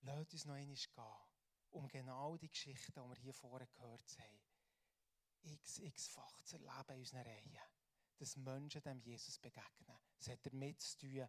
Lasst 0.03 0.33
uns 0.33 0.45
noch 0.45 0.55
einmal 0.55 0.75
gehen, 0.75 1.29
um 1.71 1.89
genau 1.89 2.37
die 2.37 2.49
Geschichten, 2.49 2.93
die 2.93 3.09
wir 3.09 3.17
hier 3.17 3.35
vorher 3.35 3.67
gehört 3.67 4.19
haben, 4.19 4.41
x, 5.43 5.79
x-fach 5.79 6.43
zu 6.43 6.57
erleben 6.57 6.95
in 6.95 6.99
unseren 6.99 7.23
Reihen. 7.23 7.59
Dass 8.19 8.37
Menschen 8.37 8.83
dem 8.83 9.01
Jesus 9.01 9.39
begegnen. 9.39 9.97
Es 10.19 10.29
hat 10.29 10.45
damit 10.45 10.81
zu 10.81 10.99
tun, 10.99 11.29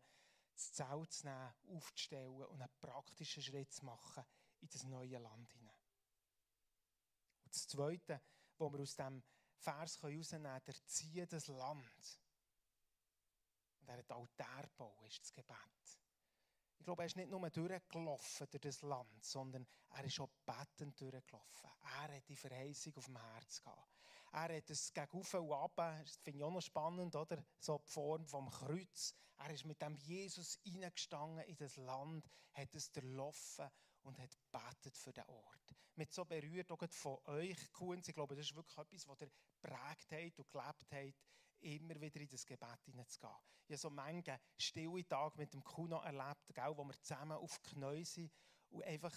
das 0.53 0.71
Zelt 0.73 1.11
zu 1.13 1.25
nehmen, 1.25 1.53
aufzustellen 1.67 2.45
und 2.45 2.61
einen 2.61 2.79
praktischen 2.79 3.43
Schritt 3.43 3.71
zu 3.71 3.85
machen 3.85 4.25
in 4.61 4.69
das 4.69 4.83
neue 4.85 5.19
Land 5.19 5.51
hinein. 5.51 5.68
Das 7.51 7.67
Zweite, 7.67 8.21
was 8.57 8.71
wir 8.71 8.79
aus 8.79 8.95
diesem 8.95 9.23
Vers 9.57 10.01
herausnehmen 10.01 10.51
können, 10.51 10.63
der 10.65 10.85
ziehe 10.85 11.27
das 11.27 11.47
Land. 11.47 12.19
Und 13.81 13.89
er 13.89 13.97
hat 13.97 14.12
Altar 14.12 14.63
gebaut, 14.63 15.07
ist 15.07 15.23
das 15.23 15.33
Gebet. 15.33 15.55
Ich 16.79 16.85
glaube, 16.85 17.03
er 17.03 17.07
ist 17.07 17.17
nicht 17.17 17.29
nur 17.29 17.49
durchgelaufen 17.49 18.47
durch 18.49 18.62
das 18.62 18.81
Land, 18.81 19.23
sondern 19.23 19.67
er 19.91 20.03
ist 20.05 20.19
auch 20.19 20.29
bettend 20.45 20.99
durchgelaufen. 20.99 21.69
Er 21.81 22.15
hat 22.15 22.29
die 22.29 22.35
Verheißung 22.35 22.95
auf 22.95 23.05
dem 23.05 23.17
Herz 23.17 23.62
gehabt. 23.62 23.89
Er 24.31 24.57
hat 24.57 24.69
es 24.69 24.93
gegen 24.93 25.17
und 25.17 25.33
runter, 25.33 25.99
das 26.03 26.17
finde 26.17 26.38
ich 26.38 26.43
auch 26.43 26.51
noch 26.51 26.62
spannend, 26.62 27.15
oder? 27.15 27.43
so 27.59 27.79
die 27.79 27.91
Form 27.91 28.25
vom 28.25 28.49
Kreuz. 28.49 29.15
Er 29.38 29.49
ist 29.49 29.65
mit 29.65 29.81
dem 29.81 29.95
Jesus 29.95 30.59
hineingestanden 30.63 31.43
in 31.45 31.57
das 31.57 31.77
Land, 31.77 32.29
hat 32.53 32.73
es 32.75 32.91
durchlaufen 32.91 33.69
und 34.03 34.19
hat 34.19 34.38
betet 34.51 34.97
für 34.97 35.13
den 35.13 35.25
Ort. 35.25 35.68
Mit 35.99 36.13
so 36.13 36.23
berührt 36.23 36.71
auch 36.71 36.79
von 36.91 37.17
euch, 37.25 37.73
Kunz, 37.73 38.07
ich 38.07 38.15
glaube, 38.15 38.33
das 38.33 38.45
ist 38.45 38.55
wirklich 38.55 38.77
etwas, 38.77 39.05
was 39.05 39.19
ihr 39.19 39.31
prägt 39.62 40.12
habt 40.13 40.39
und 40.39 40.49
gelebt 40.49 40.91
habt, 40.93 41.13
immer 41.59 41.99
wieder 41.99 42.21
in 42.21 42.29
das 42.29 42.45
Gebet 42.45 42.85
hineinzugehen. 42.85 43.35
Ich 43.67 43.73
habe 43.73 43.77
so 43.79 43.89
manche 43.89 44.39
stille 44.57 45.05
Tage 45.05 45.38
mit 45.38 45.53
dem 45.53 45.62
Kuno 45.62 45.97
erlebt, 45.97 46.55
wo 46.77 46.85
wir 46.85 47.01
zusammen 47.01 47.33
auf 47.33 47.62
Knie 47.62 48.05
sind 48.05 48.31
und 48.69 48.85
einfach 48.85 49.13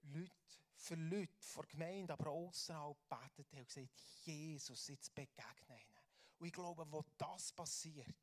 Leute 0.00 0.32
für 0.76 0.94
Leute 0.94 1.34
vor 1.40 1.66
Gemeinde, 1.66 2.14
aber 2.14 2.30
außerhalb 2.30 2.96
betet 3.06 3.52
haben 3.52 3.58
und 3.58 3.68
gesagt, 3.68 4.00
Jesus, 4.24 4.88
jetzt 4.88 5.14
begegne 5.14 5.44
ihnen. 5.68 6.00
Und 6.38 6.46
ich 6.46 6.52
glaube, 6.54 6.90
wo 6.90 7.04
das 7.18 7.52
passiert, 7.52 8.16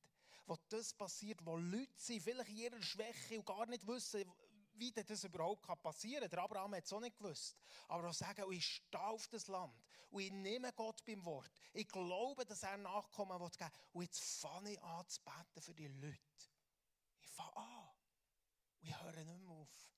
wo 0.47 0.57
das 0.69 0.91
passiert, 0.91 1.45
wo 1.45 1.55
Leute 1.55 1.93
sind, 1.97 2.23
vielleicht 2.23 2.49
in 2.49 2.57
ihrer 2.57 2.81
Schwäche 2.81 3.37
und 3.37 3.45
gar 3.45 3.67
nicht 3.67 3.85
wissen, 3.85 4.25
wie 4.77 4.91
das 4.91 5.23
überhaupt 5.23 5.65
passieren 5.81 6.21
kann. 6.21 6.29
Der 6.29 6.43
Abraham 6.43 6.75
hat 6.75 6.85
es 6.85 6.93
auch 6.93 6.99
nicht 6.99 7.17
gewusst. 7.17 7.55
Aber 7.87 8.13
sagen, 8.13 8.43
oh, 8.45 8.51
ich 8.51 8.65
stehe 8.65 9.03
auf 9.03 9.27
das 9.27 9.47
Land 9.47 9.73
und 10.09 10.21
ich 10.21 10.31
nehme 10.31 10.71
Gott 10.73 11.03
beim 11.05 11.23
Wort. 11.25 11.51
Ich 11.73 11.87
glaube, 11.87 12.45
dass 12.45 12.63
er 12.63 12.77
Nachkommen 12.77 13.39
will 13.39 13.69
Und 13.93 14.03
jetzt 14.03 14.41
fange 14.41 14.71
ich 14.71 14.81
an 14.81 15.07
zu 15.07 15.21
beten 15.21 15.61
für 15.61 15.73
die 15.73 15.87
Leute. 15.87 16.19
Ich 17.19 17.27
fange 17.27 17.57
an. 17.57 17.89
Und 18.81 18.89
ich 18.89 19.01
höre 19.01 19.23
nicht 19.23 19.41
mehr 19.41 19.51
auf. 19.51 19.91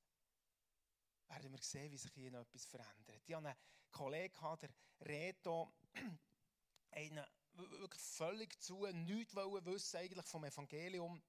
Werden 1.28 1.52
wir 1.52 1.62
sehen, 1.62 1.92
wie 1.92 1.98
sich 1.98 2.14
hier 2.14 2.32
noch 2.32 2.42
etwas 2.42 2.66
verändert. 2.66 3.22
Ich 3.26 3.34
habe 3.36 3.48
einen 3.50 3.58
Kollegen, 3.92 4.58
der 4.62 4.70
Reto, 5.02 5.74
einen 6.92 7.26
wirklich 7.54 8.02
völlig 8.02 8.60
zu, 8.62 8.86
nichts 8.86 9.36
wissen 9.36 9.98
eigentlich 9.98 10.26
vom 10.26 10.46
Evangelium. 10.46 11.22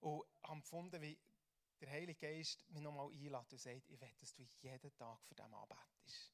Und 0.00 0.24
haben 0.42 0.60
gefunden, 0.60 1.00
wie 1.00 1.18
der 1.80 1.90
Heilige 1.90 2.18
Geist 2.18 2.68
mich 2.70 2.82
nochmal 2.82 3.10
einlädt 3.10 3.52
und 3.52 3.60
sagt, 3.60 3.90
ich 3.90 4.00
will, 4.00 4.14
dass 4.18 4.34
du 4.34 4.42
jeden 4.60 4.96
Tag 4.96 5.22
für 5.22 5.34
den 5.34 5.52
anbetest. 5.52 6.32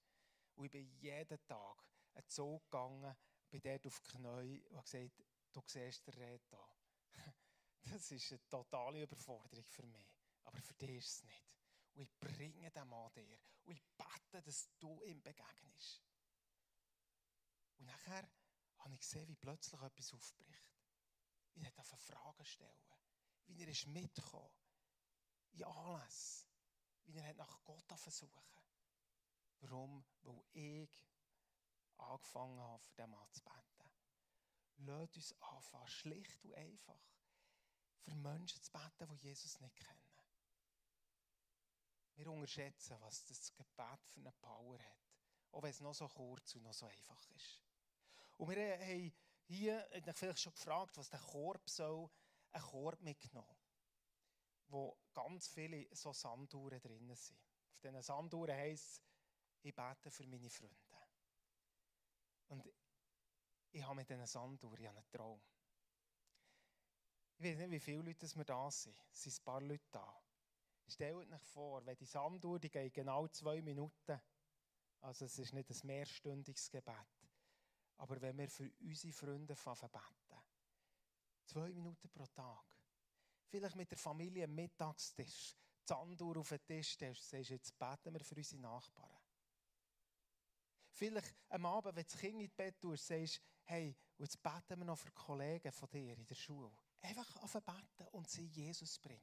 Und 0.54 0.66
ich 0.66 0.70
bin 0.70 0.86
jeden 1.00 1.46
Tag 1.46 1.84
einen 2.14 2.28
Zug 2.28 2.62
gegangen, 2.70 3.16
bin 3.50 3.60
dort 3.60 3.86
auf 3.86 4.00
die 4.00 4.10
Knie 4.10 4.64
und 4.68 4.76
habe 4.76 4.84
gesagt, 4.84 5.24
du 5.52 5.62
siehst 5.66 6.06
den 6.06 6.14
Reto. 6.14 6.68
Das 7.84 8.12
ist 8.12 8.30
eine 8.30 8.48
totale 8.48 9.02
Überforderung 9.02 9.66
für 9.66 9.84
mich. 9.86 10.06
Aber 10.44 10.60
für 10.60 10.74
dich 10.74 10.98
ist 10.98 11.08
es 11.08 11.24
nicht. 11.24 11.50
Und 11.94 12.02
ich 12.02 12.18
bringe 12.20 12.70
den 12.70 12.88
Mann 12.88 13.12
dir. 13.12 13.40
Und 13.64 13.74
ich 13.74 13.82
bete, 13.96 14.40
dass 14.40 14.68
du 14.78 15.02
ihm 15.02 15.20
begegnest. 15.20 16.00
Und 17.78 17.86
nachher 17.86 18.30
habe 18.78 18.94
ich 18.94 19.00
gesehen, 19.00 19.26
wie 19.26 19.34
plötzlich 19.34 19.80
etwas 19.82 20.12
aufbricht. 20.12 20.70
Wie 21.54 21.64
er 21.64 21.72
Fragen 21.72 22.44
stellen 22.44 22.96
Wie 23.46 23.62
er 23.62 23.68
ist 23.68 23.86
mitgekommen 23.88 24.61
in 25.52 25.64
Anlässen, 25.64 26.48
wie 27.06 27.18
er 27.18 27.34
nach 27.34 27.62
Gott 27.64 27.92
versuchen 27.96 28.42
Warum? 29.60 30.04
Weil 30.22 30.42
ich 30.52 31.06
angefangen 31.98 32.60
habe, 32.60 32.82
für 32.82 32.90
diesen 32.96 33.10
Mann 33.10 33.32
zu 33.32 33.42
beten. 33.42 33.90
Lasst 34.78 35.16
uns 35.16 35.40
anfangen, 35.40 35.88
schlicht 35.88 36.44
und 36.44 36.54
einfach, 36.54 36.98
für 38.00 38.14
Menschen 38.16 38.60
zu 38.60 38.72
beten, 38.72 39.08
die 39.08 39.28
Jesus 39.28 39.60
nicht 39.60 39.76
kennen. 39.76 40.02
Wir 42.14 42.30
unterschätzen, 42.30 42.96
was 43.00 43.24
das 43.26 43.54
Gebet 43.54 44.00
für 44.06 44.20
eine 44.20 44.32
Power 44.32 44.78
hat. 44.78 44.98
Auch 45.52 45.62
wenn 45.62 45.70
es 45.70 45.80
noch 45.80 45.94
so 45.94 46.08
kurz 46.08 46.54
und 46.56 46.62
noch 46.62 46.74
so 46.74 46.86
einfach 46.86 47.24
ist. 47.30 47.62
Und 48.36 48.50
wir 48.50 48.78
haben 48.78 49.12
hier, 49.44 49.88
ich 49.92 50.16
vielleicht 50.16 50.40
schon 50.40 50.54
gefragt, 50.54 50.96
was 50.96 51.08
der 51.08 51.20
Korb 51.20 51.68
soll, 51.68 52.10
einen 52.52 52.64
Korb 52.64 53.00
mitgenommen 53.00 53.61
wo 54.72 54.96
ganz 55.12 55.48
viele 55.48 55.86
so 55.94 56.12
Sanduhren 56.12 56.80
drin 56.80 57.14
sind. 57.14 57.38
Auf 57.70 57.80
diesen 57.80 58.02
Sanduhren 58.02 58.56
heisst 58.56 58.86
es, 58.86 59.02
ich 59.62 59.74
bete 59.74 60.10
für 60.10 60.26
meine 60.26 60.48
Freunde. 60.48 60.76
Und 62.48 62.72
ich 63.70 63.82
habe 63.82 63.96
mit 63.96 64.08
diesen 64.08 64.26
Sanduhren 64.26 64.86
einen 64.86 65.10
Traum. 65.10 65.40
Ich 67.36 67.44
weiß 67.44 67.58
nicht, 67.58 67.70
wie 67.70 67.80
viele 67.80 68.02
Leute 68.02 68.26
wir 68.34 68.44
da 68.44 68.70
sind. 68.70 68.96
Es 69.12 69.22
sind 69.22 69.38
ein 69.38 69.44
paar 69.44 69.60
Leute 69.60 69.84
da. 69.90 70.22
Stellt 70.86 71.32
euch 71.32 71.42
vor, 71.42 71.84
wenn 71.84 71.96
die 71.96 72.06
Sanduhr, 72.06 72.58
die 72.58 72.70
geht 72.70 72.94
genau 72.94 73.28
zwei 73.28 73.60
Minuten, 73.60 74.20
also 75.00 75.24
es 75.24 75.38
ist 75.38 75.52
nicht 75.52 75.70
ein 75.70 75.86
mehrstündiges 75.86 76.70
Gebet, 76.70 76.94
aber 77.96 78.20
wenn 78.20 78.36
wir 78.38 78.48
für 78.48 78.70
unsere 78.80 79.12
Freunde 79.12 79.54
beten, 79.54 80.42
zwei 81.44 81.72
Minuten 81.72 82.08
pro 82.10 82.26
Tag, 82.26 82.64
vielleicht 83.52 83.76
mit 83.76 83.90
der 83.90 83.98
Familie 83.98 84.44
am 84.44 84.54
Mittagstisch, 84.54 85.54
die 85.54 85.86
Sanduhr 85.86 86.38
auf 86.38 86.48
den 86.48 86.64
Tisch 86.64 86.92
stellst, 86.92 87.28
sagst, 87.28 87.50
jetzt 87.50 87.78
beten 87.78 88.14
wir 88.14 88.24
für 88.24 88.34
unsere 88.34 88.62
Nachbarn. 88.62 89.20
Vielleicht 90.90 91.34
am 91.50 91.66
Abend, 91.66 91.94
wenn 91.94 92.02
du 92.02 92.10
das 92.10 92.18
Kind 92.18 92.40
ins 92.40 92.54
Bett 92.54 92.80
tust, 92.80 93.06
sagst, 93.06 93.42
hey, 93.64 93.94
jetzt 94.16 94.42
beten 94.42 94.78
wir 94.78 94.86
noch 94.86 94.98
für 94.98 95.10
Kollegen 95.10 95.70
von 95.70 95.90
dir 95.90 96.16
in 96.16 96.26
der 96.26 96.34
Schule. 96.34 96.72
Einfach 97.02 97.36
auf 97.42 97.52
beten 97.52 98.08
und 98.12 98.28
sie 98.30 98.46
Jesus 98.46 98.98
bringen. 98.98 99.20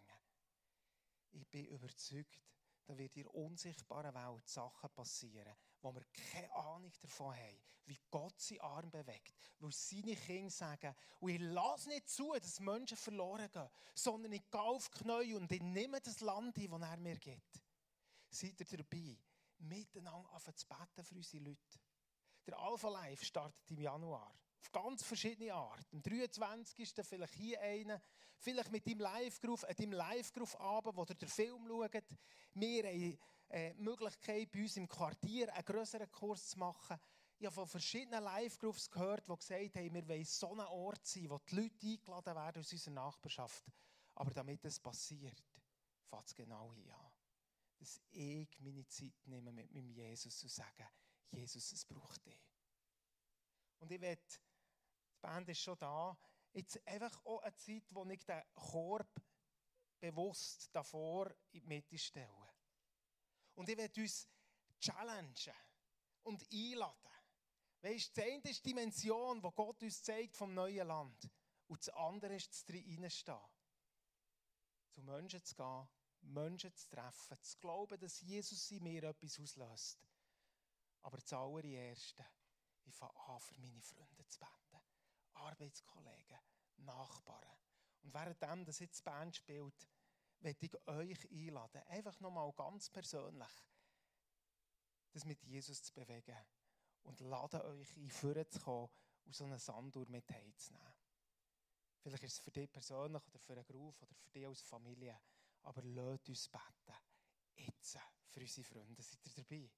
Ich 1.32 1.48
bin 1.48 1.66
überzeugt, 1.66 2.40
da 2.86 2.96
wird 2.98 3.16
in 3.16 3.24
der 3.24 3.34
unsichtbaren 3.34 4.14
Welt 4.14 4.48
Sachen 4.48 4.90
passieren, 4.92 5.56
wo 5.82 5.94
wir 5.94 6.04
keine 6.32 6.54
Ahnung 6.54 6.92
davon 7.02 7.34
haben, 7.34 7.62
wie 7.86 8.00
Gott 8.10 8.40
seinen 8.40 8.62
Arm 8.62 8.92
bewegt. 8.92 9.34
Weil 9.60 9.72
seine 9.72 10.16
Kinder 10.16 10.50
sagen, 10.50 10.96
und 11.20 11.30
ich 11.30 11.40
lasse 11.40 11.90
nicht 11.90 12.10
zu, 12.10 12.34
dass 12.34 12.60
Menschen 12.60 12.98
verloren 12.98 13.50
gehen, 13.52 13.70
sondern 13.96 14.32
ich 14.34 14.50
gehe 14.50 14.62
auf 14.62 14.90
die 14.90 15.04
Knie 15.04 15.36
und 15.36 15.52
ich 15.52 15.62
nehme 15.62 16.00
das 16.02 16.22
Land 16.22 16.58
ein, 16.58 16.70
das 16.70 16.82
er 16.82 16.98
mir 16.98 17.18
gibt. 17.18 17.62
Seid 18.30 18.60
ihr 18.60 18.78
dabei, 18.78 19.18
miteinander 19.60 20.30
zu 20.56 20.68
beten 20.68 21.04
für 21.04 21.16
unsere 21.16 21.44
Leute? 21.44 21.80
Der 22.46 22.58
Alpha 22.58 22.90
Life 22.90 23.26
startet 23.26 23.72
im 23.72 23.80
Januar. 23.80 24.34
Auf 24.62 24.72
ganz 24.72 25.04
verschiedene 25.04 25.54
Arten. 25.54 25.98
Am 25.98 26.02
23. 26.02 26.94
vielleicht 27.02 27.34
hier 27.36 27.62
einen, 27.62 28.02
vielleicht 28.38 28.72
mit 28.72 28.86
deinem 28.86 29.00
Live-Groove, 29.00 29.64
an 29.64 29.76
deinem 29.76 29.92
Live-Groove-Abend, 29.94 30.96
wo 30.96 31.04
ihr 31.04 31.16
den 31.16 31.30
Film 31.30 31.68
schaut. 31.68 32.18
Wir 32.54 32.84
haben 32.84 33.18
äh, 33.50 33.74
Möglichkeit, 33.76 34.52
bei 34.52 34.62
uns 34.62 34.78
im 34.78 34.88
Quartier 34.88 35.54
einen 35.54 35.66
größeren 35.66 36.10
Kurs 36.12 36.50
zu 36.50 36.60
machen. 36.60 37.00
Ich 37.38 37.46
habe 37.46 37.56
von 37.56 37.68
verschiedenen 37.68 38.24
Live-Groups 38.24 38.90
gehört, 38.90 39.28
die 39.28 39.36
gesagt 39.36 39.76
haben, 39.76 39.94
wir 39.94 40.08
wollen 40.08 40.26
so 40.26 40.52
ein 40.52 40.60
Ort 40.60 41.06
sein, 41.06 41.30
wo 41.30 41.40
die 41.40 41.56
Leute 41.56 41.88
eingeladen 41.88 42.36
werden 42.36 42.60
aus 42.60 42.72
unserer 42.72 42.94
Nachbarschaft. 42.94 43.66
Aber 44.16 44.32
damit 44.32 44.64
das 44.66 44.80
passiert, 44.80 45.42
fängt 46.10 46.28
es 46.28 46.36
genau 46.36 46.74
hier 46.74 46.94
an. 46.96 47.12
Dass 47.78 48.02
ich 48.12 48.60
meine 48.60 48.86
Zeit 48.88 49.14
nehme 49.26 49.54
mit 49.54 49.72
meinem 49.72 49.90
Jesus 49.92 50.44
und 50.44 50.52
sage, 50.52 50.90
Jesus, 51.32 51.72
es 51.72 51.86
braucht 51.86 52.26
dich. 52.26 52.42
Und 53.80 53.92
ich 53.92 54.02
will, 54.02 54.18
die 54.18 55.20
Band 55.22 55.48
ist 55.48 55.62
schon 55.62 55.78
da, 55.78 56.18
jetzt 56.52 56.86
einfach 56.86 57.26
auch 57.26 57.42
eine 57.42 57.56
Zeit, 57.56 57.86
wo 57.92 58.06
ich 58.06 58.26
den 58.26 58.44
Korb 58.54 59.22
bewusst 60.00 60.70
davor 60.74 61.30
in 61.52 61.62
die 61.62 61.68
Mitte 61.68 61.98
stelle. 61.98 62.50
Und 63.60 63.68
ich 63.68 63.78
will 63.78 63.92
uns 63.98 64.26
challengen 64.80 65.54
und 66.24 66.48
einladen. 66.50 67.12
Weißt 67.82 68.16
du, 68.16 68.22
das 68.22 68.32
eine 68.32 68.52
ist 68.52 68.64
die 68.64 68.70
Dimension, 68.70 69.42
die 69.42 69.50
Gott 69.54 69.84
uns 69.84 70.02
zeigt 70.02 70.38
vom 70.38 70.54
neuen 70.54 70.88
Land. 70.88 71.30
Und 71.68 71.86
das 71.86 71.90
andere 71.90 72.36
ist 72.38 72.54
das 72.54 72.74
Reinstehen. 72.74 73.38
Zu 74.92 75.02
Menschen 75.02 75.44
zu 75.44 75.56
gehen, 75.56 75.90
Menschen 76.22 76.74
zu 76.74 76.88
treffen, 76.88 77.38
zu 77.42 77.60
glauben, 77.60 78.00
dass 78.00 78.22
Jesus 78.22 78.72
in 78.72 78.82
mir 78.82 79.04
etwas 79.04 79.38
auslöst. 79.38 80.08
Aber 81.02 81.18
das 81.18 81.34
allererste, 81.34 82.26
ich 82.86 82.96
fange 82.96 83.20
an, 83.28 83.42
für 83.42 83.60
meine 83.60 83.82
Freunde 83.82 84.26
zu 84.26 84.40
beten. 84.40 84.82
Arbeitskollegen, 85.34 86.40
Nachbarn. 86.78 87.58
Und 88.04 88.14
währenddem, 88.14 88.64
dass 88.64 88.80
jetzt 88.80 89.00
die 89.00 89.04
Band 89.04 89.36
spielt, 89.36 89.86
möchte 90.42 90.66
ich 90.66 90.88
euch 90.88 91.32
einladen, 91.32 91.82
einfach 91.88 92.20
nochmal 92.20 92.52
ganz 92.54 92.90
persönlich, 92.90 93.52
das 95.12 95.26
mit 95.26 95.44
Jesus 95.44 95.84
zu 95.84 95.94
bewegen. 95.94 96.38
Und 97.04 97.20
lade 97.22 97.64
euch 97.64 97.98
ein, 97.98 98.10
vorzukommen 98.10 98.90
und 99.26 99.36
so 99.36 99.46
eine 99.46 99.58
Sanduhr 99.58 100.08
mit 100.10 100.30
heimzunehmen. 100.30 100.94
Vielleicht 102.02 102.24
ist 102.24 102.34
es 102.34 102.40
für 102.40 102.52
dich 102.52 102.72
persönlich 102.72 103.22
oder 103.28 103.40
für 103.40 103.54
einen 103.54 103.66
Beruf 103.66 104.02
oder 104.02 104.14
für 104.16 104.30
dich 104.30 104.46
als 104.46 104.62
Familie. 104.62 105.20
Aber 105.64 105.82
lasst 105.84 106.30
uns 106.30 106.48
beten. 106.48 106.98
Jetzt 107.56 107.98
für 108.30 108.40
unsere 108.40 108.64
Freunde. 108.64 109.02
Seid 109.02 109.26
ihr 109.26 109.44
dabei? 109.44 109.70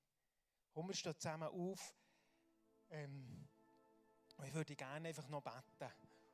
Kommen 0.72 0.90
wir 0.90 0.96
stehen 0.96 1.20
zusammen 1.20 1.50
auf. 1.50 1.96
Ähm, 2.90 3.48
ich 4.44 4.54
würde 4.54 4.76
gerne 4.76 5.10
einfach 5.10 5.28
noch 5.28 5.42
beten. 5.42 5.92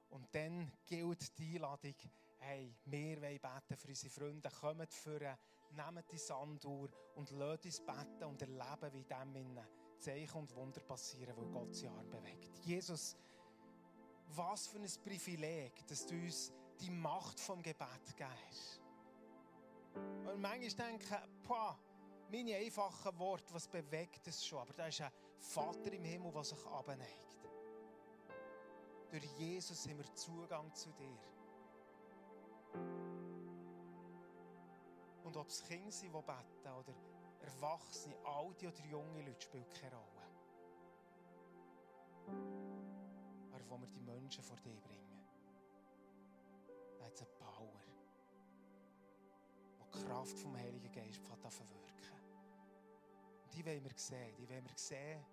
Und 0.09 0.33
dann 0.33 0.71
gilt 0.85 1.37
die 1.37 1.55
Einladung, 1.55 1.95
hey, 2.39 2.75
wir 2.85 3.21
wollen 3.21 3.39
beten 3.39 3.77
für 3.77 3.87
unsere 3.87 4.09
Freunde. 4.11 4.49
Kommt 4.49 4.93
für 4.93 5.37
nehmt 5.71 6.11
die 6.11 6.17
Sanduhr 6.17 6.89
und 7.15 7.31
lasst 7.31 7.65
uns 7.65 7.81
beten 7.81 8.23
und 8.23 8.41
erleben, 8.41 8.93
wie 8.93 9.01
in 9.01 9.33
dem 9.33 9.59
Zeichen 9.99 10.37
und 10.37 10.55
Wunder 10.55 10.81
passieren, 10.81 11.35
weil 11.35 11.47
Gott 11.47 11.75
sein 11.75 11.89
Arm 11.89 12.09
bewegt. 12.09 12.57
Jesus, 12.59 13.17
was 14.35 14.67
für 14.67 14.77
ein 14.77 14.89
Privileg, 15.03 15.85
dass 15.87 16.05
du 16.05 16.15
uns 16.15 16.53
die 16.79 16.91
Macht 16.91 17.39
vom 17.39 17.61
Gebet 17.61 18.15
hast. 18.19 18.81
Und 19.95 20.39
manchmal 20.39 20.89
denken, 20.91 21.17
boah, 21.47 21.77
meine 22.29 22.55
einfachen 22.55 23.17
Worte, 23.17 23.53
was 23.53 23.67
bewegt 23.67 24.27
es 24.27 24.45
schon? 24.45 24.59
Aber 24.59 24.73
da 24.73 24.87
ist 24.87 25.01
ein 25.01 25.11
Vater 25.39 25.91
im 25.91 26.03
Himmel, 26.03 26.31
der 26.31 26.43
sich 26.43 26.65
abneigt. 26.65 27.39
Durch 29.09 29.25
Jesus 29.37 29.87
haben 29.87 29.97
wir 29.97 30.13
Zugang 30.13 30.73
zu 30.75 30.91
dir. 30.91 31.36
Und 35.23 35.35
ob 35.35 35.47
es 35.47 35.63
Kinder 35.63 35.91
sind, 35.91 36.13
die 36.13 36.21
beten, 36.21 36.73
oder 36.79 36.93
Erwachsene, 37.41 38.15
alte 38.23 38.67
oder 38.67 38.85
junge 38.89 39.21
Leute, 39.21 39.41
spielt 39.41 39.69
keine 39.73 39.95
Rolle. 39.95 40.27
Aber 43.51 43.69
wo 43.69 43.79
wir 43.79 43.87
die 43.87 43.99
Menschen 43.99 44.43
vor 44.43 44.57
dir 44.57 44.79
bringen, 44.81 45.27
da 46.97 47.05
hat 47.05 47.13
es 47.13 47.21
eine 47.21 47.31
Power, 47.31 47.81
die 49.79 50.05
Kraft 50.05 50.39
vom 50.39 50.55
Heiligen 50.57 50.91
Geist 50.91 51.21
verwirkt 51.23 51.87
die 53.57 53.65
wollen 53.65 53.83
wir 53.83 53.91
sehen. 53.95 54.35
Die 54.37 54.47
wollen 54.49 54.65
wir 54.65 54.77
sehen. 54.77 55.25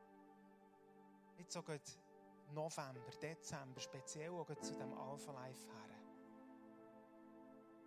So 1.49 1.62
gut 1.62 1.83
November, 2.53 3.11
Dezember, 3.20 3.81
speziell 3.81 4.31
auch 4.31 4.49
zu 4.61 4.75
dem 4.75 4.92
Alpha 4.94 5.33
Life 5.33 5.66
her. 5.66 5.93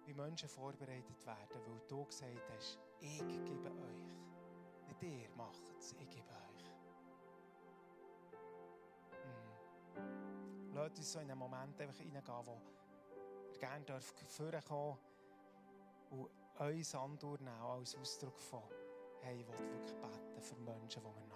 Wie 0.08 0.14
Menschen 0.14 0.50
vorbereitet 0.50 1.26
werden, 1.26 1.62
weil 1.66 1.82
du 1.88 2.06
gesagt 2.06 2.50
hast, 2.56 2.80
ich 3.00 3.20
gebe 3.20 3.70
euch. 3.70 4.16
Nicht 4.88 5.04
ihr 5.04 5.30
macht 5.36 5.62
es, 5.78 5.92
ich 5.92 6.10
gebe 6.10 6.30
euch. 6.30 6.72
Hm. 9.22 10.74
Lasst 10.74 10.98
uns 10.98 11.12
so 11.12 11.20
in 11.20 11.30
einen 11.30 11.38
Moment 11.38 11.80
einfach 11.80 12.00
reingehen, 12.00 12.46
wo 12.46 12.62
ihr 13.52 13.60
gerne 13.60 14.02
vorkommen 14.02 14.98
und 16.10 16.30
eure 16.58 16.84
Sanduhr 16.84 17.40
als 17.42 17.96
Ausdruck 17.96 18.40
von 18.40 18.64
hey, 19.22 19.42
ich 19.42 19.48
will 19.48 19.60
wirklich 19.60 19.96
beten 19.96 20.42
für 20.42 20.56
Menschen, 20.56 21.02
die 21.02 21.10
wir 21.10 21.27